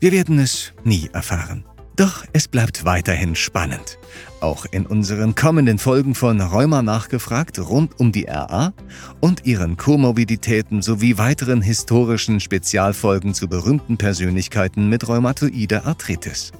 [0.00, 1.64] Wir werden es nie erfahren.
[1.96, 3.98] Doch es bleibt weiterhin spannend.
[4.40, 8.72] Auch in unseren kommenden Folgen von Rheuma nachgefragt rund um die RA
[9.20, 16.52] und ihren Komorbiditäten sowie weiteren historischen Spezialfolgen zu berühmten Persönlichkeiten mit rheumatoider Arthritis.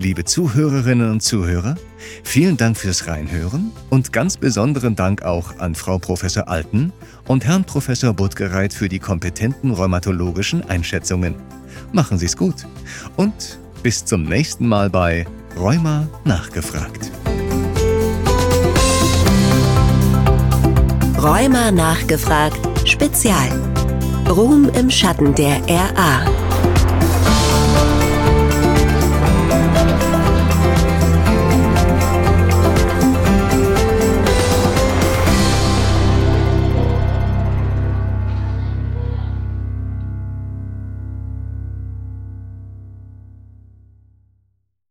[0.00, 1.74] Liebe Zuhörerinnen und Zuhörer,
[2.22, 6.92] vielen Dank fürs Reinhören und ganz besonderen Dank auch an Frau Professor Alten
[7.28, 11.34] und Herrn Professor Buttgereit für die kompetenten rheumatologischen Einschätzungen.
[11.92, 12.66] Machen Sie es gut
[13.16, 15.26] und bis zum nächsten Mal bei
[15.56, 17.10] Rheuma nachgefragt.
[21.16, 22.58] Rheuma nachgefragt
[22.88, 23.48] Spezial.
[24.28, 26.47] Ruhm im Schatten der RA.